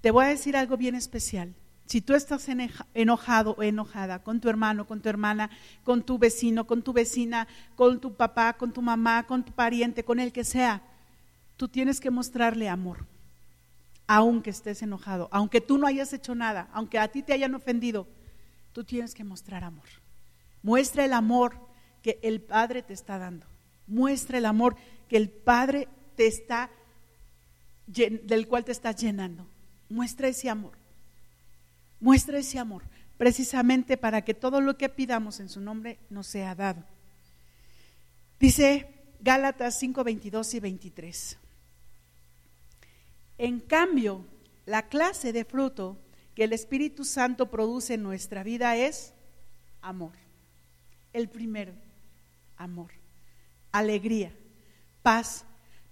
[0.00, 1.54] Te voy a decir algo bien especial.
[1.86, 2.46] Si tú estás
[2.94, 5.50] enojado o enojada con tu hermano, con tu hermana,
[5.82, 10.04] con tu vecino, con tu vecina, con tu papá, con tu mamá, con tu pariente,
[10.04, 10.82] con el que sea,
[11.56, 13.06] tú tienes que mostrarle amor
[14.12, 18.08] aunque estés enojado, aunque tú no hayas hecho nada, aunque a ti te hayan ofendido,
[18.72, 19.84] tú tienes que mostrar amor.
[20.64, 21.54] Muestra el amor
[22.02, 23.46] que el Padre te está dando.
[23.86, 24.74] Muestra el amor
[25.08, 25.86] que el Padre
[26.16, 26.70] te está
[27.90, 29.46] del cual te está llenando.
[29.88, 30.72] Muestra ese amor.
[31.98, 32.82] Muestra ese amor,
[33.18, 36.82] precisamente para que todo lo que pidamos en su nombre nos sea dado.
[38.38, 38.88] Dice
[39.20, 41.38] Gálatas 5, 22 y 23.
[43.36, 44.24] En cambio,
[44.64, 45.98] la clase de fruto
[46.34, 49.12] que el Espíritu Santo produce en nuestra vida es
[49.82, 50.12] amor.
[51.12, 51.72] El primero,
[52.56, 52.92] amor.
[53.72, 54.32] Alegría,
[55.02, 55.44] paz,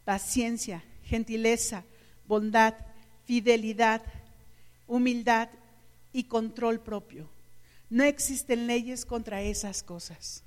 [0.04, 1.84] paciencia, gentileza,
[2.26, 2.74] bondad,
[3.24, 4.02] fidelidad,
[4.86, 5.48] humildad
[6.12, 7.28] y control propio.
[7.90, 10.42] No existen leyes contra esas cosas.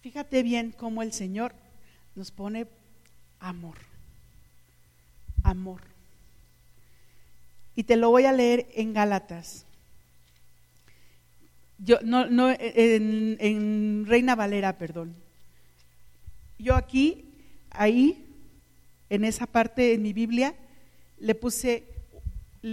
[0.00, 1.52] Fíjate bien cómo el Señor
[2.14, 2.66] nos pone
[3.40, 3.76] amor
[5.48, 5.80] amor.
[7.74, 9.64] Y te lo voy a leer en Gálatas.
[11.78, 15.14] Yo, no, no, en, en Reina Valera, perdón.
[16.58, 17.24] Yo aquí,
[17.70, 18.27] ahí,
[19.10, 20.54] en esa parte en mi Biblia,
[21.18, 21.84] le puse,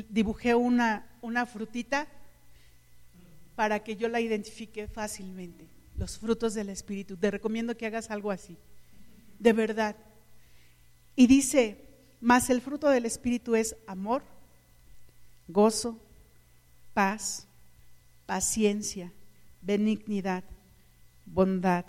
[0.09, 2.07] dibujé una, una frutita
[3.55, 5.67] para que yo la identifique fácilmente.
[5.97, 7.15] Los frutos del Espíritu.
[7.15, 8.57] Te recomiendo que hagas algo así.
[9.39, 9.95] De verdad.
[11.15, 11.85] Y dice,
[12.19, 14.23] mas el fruto del Espíritu es amor,
[15.47, 15.99] gozo,
[16.93, 17.47] paz,
[18.25, 19.13] paciencia,
[19.61, 20.43] benignidad,
[21.25, 21.85] bondad,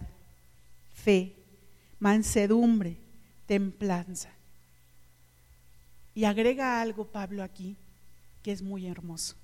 [0.94, 1.34] fe,
[1.98, 2.98] mansedumbre,
[3.46, 4.35] templanza.
[6.16, 7.76] Y agrega algo Pablo aquí
[8.42, 9.36] que es muy hermoso.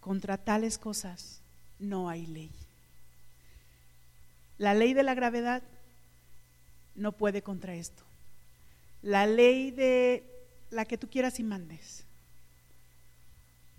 [0.00, 1.42] Contra tales cosas
[1.78, 2.50] no hay ley.
[4.56, 5.62] La ley de la gravedad
[6.94, 8.04] no puede contra esto
[9.02, 10.24] la ley de
[10.70, 12.04] la que tú quieras y mandes,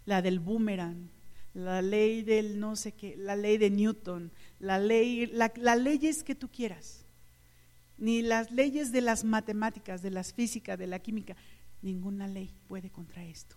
[0.06, 1.10] la del boomerang,
[1.54, 6.36] la ley del no sé qué, la ley de Newton, la ley, las leyes que
[6.36, 7.06] tú quieras,
[7.98, 11.36] ni las leyes de las matemáticas, de las físicas, de la química,
[11.82, 13.56] ninguna ley puede contra esto.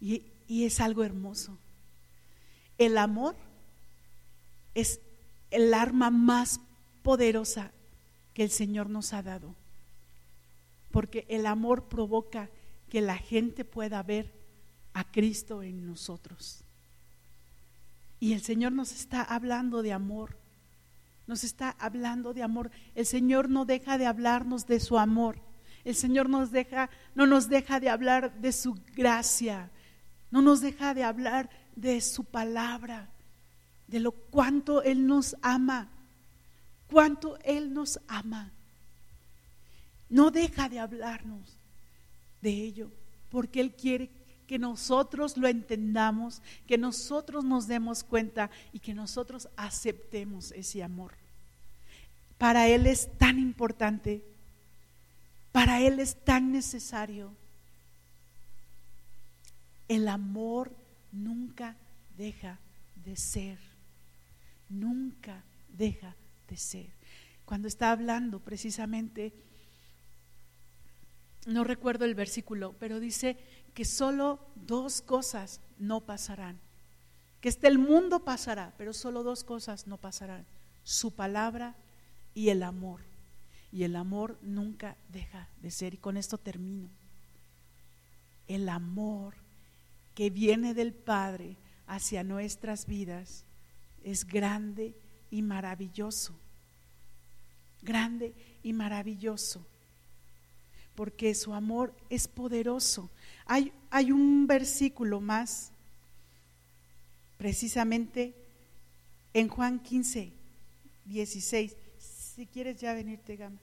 [0.00, 1.58] Y, y es algo hermoso.
[2.78, 3.36] El amor
[4.74, 5.00] es
[5.50, 6.60] el arma más
[7.02, 7.72] poderosa
[8.34, 9.54] que el Señor nos ha dado
[10.90, 12.50] porque el amor provoca
[12.88, 14.32] que la gente pueda ver
[14.92, 16.64] a Cristo en nosotros.
[18.18, 20.36] Y el Señor nos está hablando de amor,
[21.26, 22.70] nos está hablando de amor.
[22.94, 25.40] El Señor no deja de hablarnos de su amor.
[25.84, 29.70] El Señor nos deja, no nos deja de hablar de su gracia,
[30.30, 33.08] no nos deja de hablar de su palabra,
[33.86, 35.88] de lo cuánto Él nos ama,
[36.86, 38.52] cuánto Él nos ama.
[40.08, 41.56] No deja de hablarnos
[42.42, 42.90] de ello,
[43.30, 44.10] porque Él quiere
[44.46, 51.14] que nosotros lo entendamos, que nosotros nos demos cuenta y que nosotros aceptemos ese amor.
[52.36, 54.24] Para Él es tan importante,
[55.52, 57.34] para Él es tan necesario.
[59.88, 60.72] El amor
[61.12, 61.76] nunca
[62.16, 62.58] deja
[63.04, 63.58] de ser,
[64.68, 66.14] nunca deja
[66.48, 66.90] de ser.
[67.44, 69.32] Cuando está hablando precisamente
[71.46, 73.38] no recuerdo el versículo, pero dice
[73.74, 76.60] que solo dos cosas no pasarán.
[77.40, 80.44] Que este el mundo pasará, pero solo dos cosas no pasarán.
[80.84, 81.74] Su palabra
[82.34, 83.00] y el amor.
[83.72, 85.94] Y el amor nunca deja de ser.
[85.94, 86.88] Y con esto termino.
[88.48, 89.34] El amor
[90.14, 91.56] que viene del Padre
[91.86, 93.44] hacia nuestras vidas
[94.02, 94.94] es grande
[95.30, 96.34] y maravilloso.
[97.82, 99.66] Grande y maravilloso
[101.00, 103.10] porque su amor es poderoso.
[103.46, 103.72] Hay,
[104.12, 105.72] un versículo más,
[107.38, 108.34] precisamente
[109.32, 110.30] en Juan 15,
[111.06, 111.74] 16.
[112.40, 113.58] Si quieres ya venirte, Gama.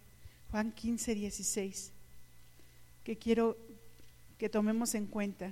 [0.52, 1.92] Juan 15, 16,
[3.04, 3.58] que quiero
[4.38, 5.52] que tomemos en cuenta.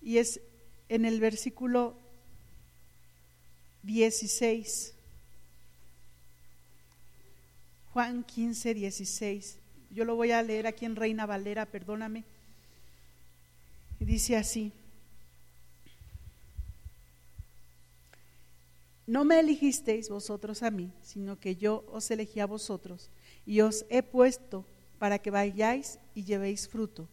[0.00, 0.40] Y es
[0.88, 1.96] en el versículo
[3.82, 4.94] 16.
[7.92, 9.58] Juan 15, 16.
[9.90, 12.22] Yo lo voy a leer aquí en Reina Valera, perdóname.
[13.98, 14.70] Dice así.
[19.10, 23.10] No me elegisteis vosotros a mí, sino que yo os elegí a vosotros
[23.44, 24.64] y os he puesto
[25.00, 27.08] para que vayáis y llevéis fruto,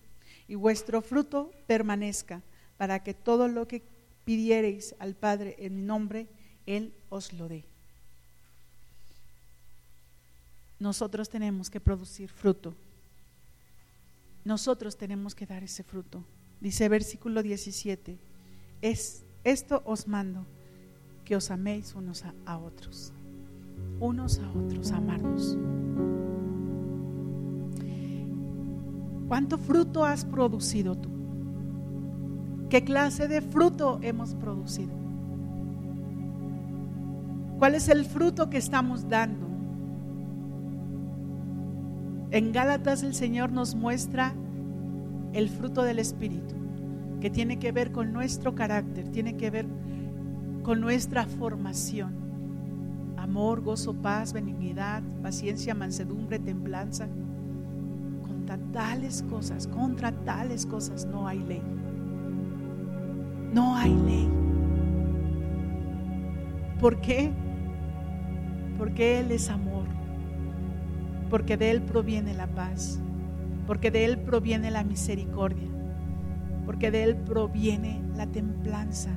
[0.47, 2.43] y vuestro fruto permanezca,
[2.77, 3.81] para que todo lo que
[4.25, 6.27] pidiereis al Padre en mi nombre,
[6.67, 7.65] Él os lo dé.
[10.77, 12.75] Nosotros tenemos que producir fruto.
[14.45, 16.23] Nosotros tenemos que dar ese fruto.
[16.61, 18.19] Dice versículo 17,
[18.83, 20.45] es, esto os mando,
[21.27, 23.11] que os améis unos a, otros,
[23.99, 25.57] unos a otros, amarnos.
[29.27, 31.09] ¿Cuánto fruto has producido tú?
[32.69, 34.93] ¿Qué clase de fruto hemos producido?
[37.59, 39.47] ¿Cuál es el fruto que estamos dando?
[42.31, 44.33] En Gálatas el Señor nos muestra
[45.33, 46.55] el fruto del Espíritu,
[47.19, 49.65] que tiene que ver con nuestro carácter, tiene que ver
[50.67, 52.13] con nuestra formación.
[53.15, 57.07] Amor, gozo, paz, benignidad, paciencia, mansedumbre, templanza.
[58.27, 61.61] Contra tales cosas, contra tales cosas no hay ley.
[63.53, 64.29] No hay ley.
[66.81, 67.31] ¿Por qué?
[68.77, 69.85] Porque Él es amor.
[71.29, 72.99] Porque de Él proviene la paz.
[73.67, 75.69] Porque de Él proviene la misericordia.
[76.65, 79.11] Porque de Él proviene la templanza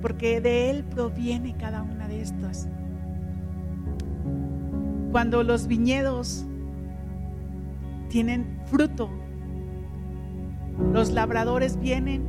[0.00, 2.68] porque de Él proviene cada una de estas.
[5.12, 6.46] Cuando los viñedos
[8.08, 9.10] tienen fruto,
[10.92, 12.24] los labradores vienen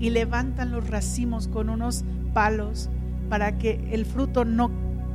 [0.00, 2.90] y levantan los racimos con unos palos
[3.28, 4.70] para que el fruto no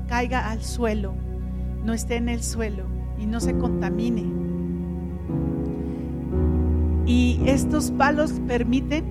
[0.08, 1.14] caiga al suelo,
[1.84, 2.84] no esté en el suelo
[3.18, 4.24] y no se contamine.
[7.06, 9.06] Y estos palos permiten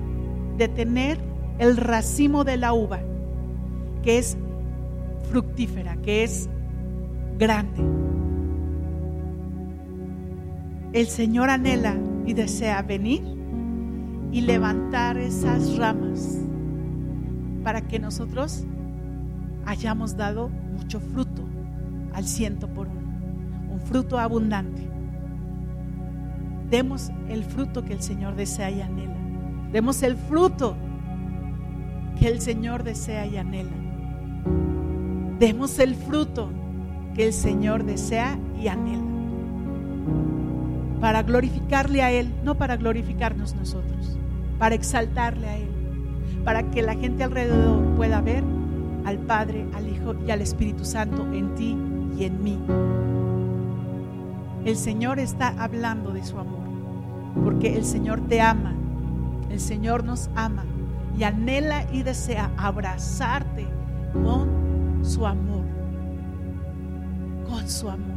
[0.56, 3.00] detener el racimo de la uva,
[4.02, 4.36] que es
[5.30, 6.48] fructífera, que es
[7.38, 7.82] grande.
[10.92, 11.96] El Señor anhela
[12.26, 13.22] y desea venir
[14.30, 16.38] y levantar esas ramas
[17.62, 18.64] para que nosotros
[19.64, 21.42] hayamos dado mucho fruto
[22.12, 23.00] al ciento por uno,
[23.70, 24.88] un fruto abundante.
[26.70, 29.16] Demos el fruto que el Señor desea y anhela.
[29.72, 30.76] Demos el fruto
[32.22, 33.72] que el Señor desea y anhela.
[35.40, 36.50] Demos el fruto
[37.16, 39.02] que el Señor desea y anhela.
[41.00, 44.16] Para glorificarle a Él, no para glorificarnos nosotros,
[44.60, 45.68] para exaltarle a Él,
[46.44, 48.44] para que la gente alrededor pueda ver
[49.04, 51.76] al Padre, al Hijo y al Espíritu Santo en ti
[52.16, 52.56] y en mí.
[54.64, 56.68] El Señor está hablando de su amor,
[57.42, 58.76] porque el Señor te ama,
[59.50, 60.64] el Señor nos ama
[61.16, 63.66] y anhela y desea abrazarte
[64.12, 65.64] con su amor,
[67.48, 68.12] con su amor.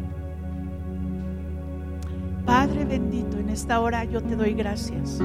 [2.46, 5.20] Padre bendito, en esta hora yo te doy gracias,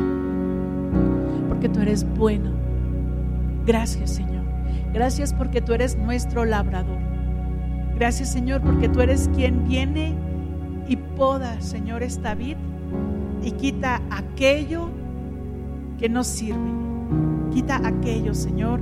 [1.49, 2.51] porque tú eres bueno.
[3.67, 4.45] Gracias Señor.
[4.93, 6.99] Gracias porque tú eres nuestro labrador.
[7.95, 10.15] Gracias Señor porque tú eres quien viene
[10.89, 12.57] y poda, Señor, esta vid
[13.43, 14.89] y quita aquello
[15.99, 16.90] que no sirve
[17.53, 18.81] Quita aquello, Señor,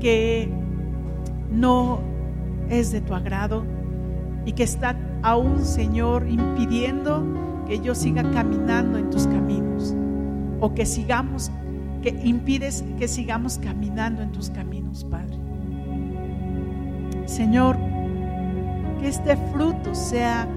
[0.00, 0.48] que
[1.50, 2.00] no
[2.68, 3.64] es de tu agrado
[4.44, 7.22] y que está aún, Señor, impidiendo
[7.66, 9.94] que yo siga caminando en tus caminos
[10.60, 11.50] o que sigamos,
[12.02, 15.36] que impides que sigamos caminando en tus caminos, Padre.
[17.26, 17.76] Señor,
[19.00, 20.48] que este fruto sea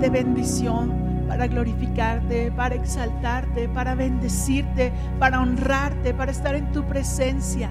[0.00, 7.70] de bendición, para glorificarte, para exaltarte, para bendecirte, para honrarte, para estar en tu presencia.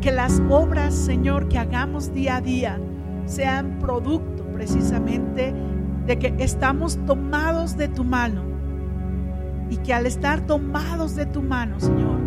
[0.00, 2.78] Que las obras, Señor, que hagamos día a día
[3.26, 5.52] sean producto precisamente
[6.06, 8.42] de que estamos tomados de tu mano
[9.68, 12.20] y que al estar tomados de tu mano, Señor,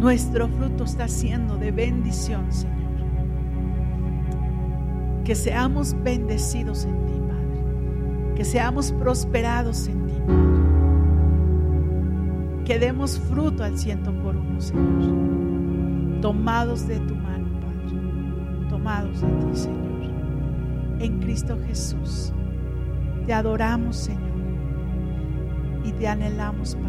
[0.00, 2.78] nuestro fruto está siendo de bendición, Señor
[5.28, 7.17] que seamos bendecidos en ti.
[8.38, 10.46] Que seamos prosperados en ti, Padre.
[12.64, 16.20] Que demos fruto al ciento por uno, Señor.
[16.20, 18.68] Tomados de tu mano, Padre.
[18.70, 20.12] Tomados de ti, Señor.
[21.00, 22.32] En Cristo Jesús.
[23.26, 24.22] Te adoramos, Señor.
[25.84, 26.87] Y te anhelamos, Padre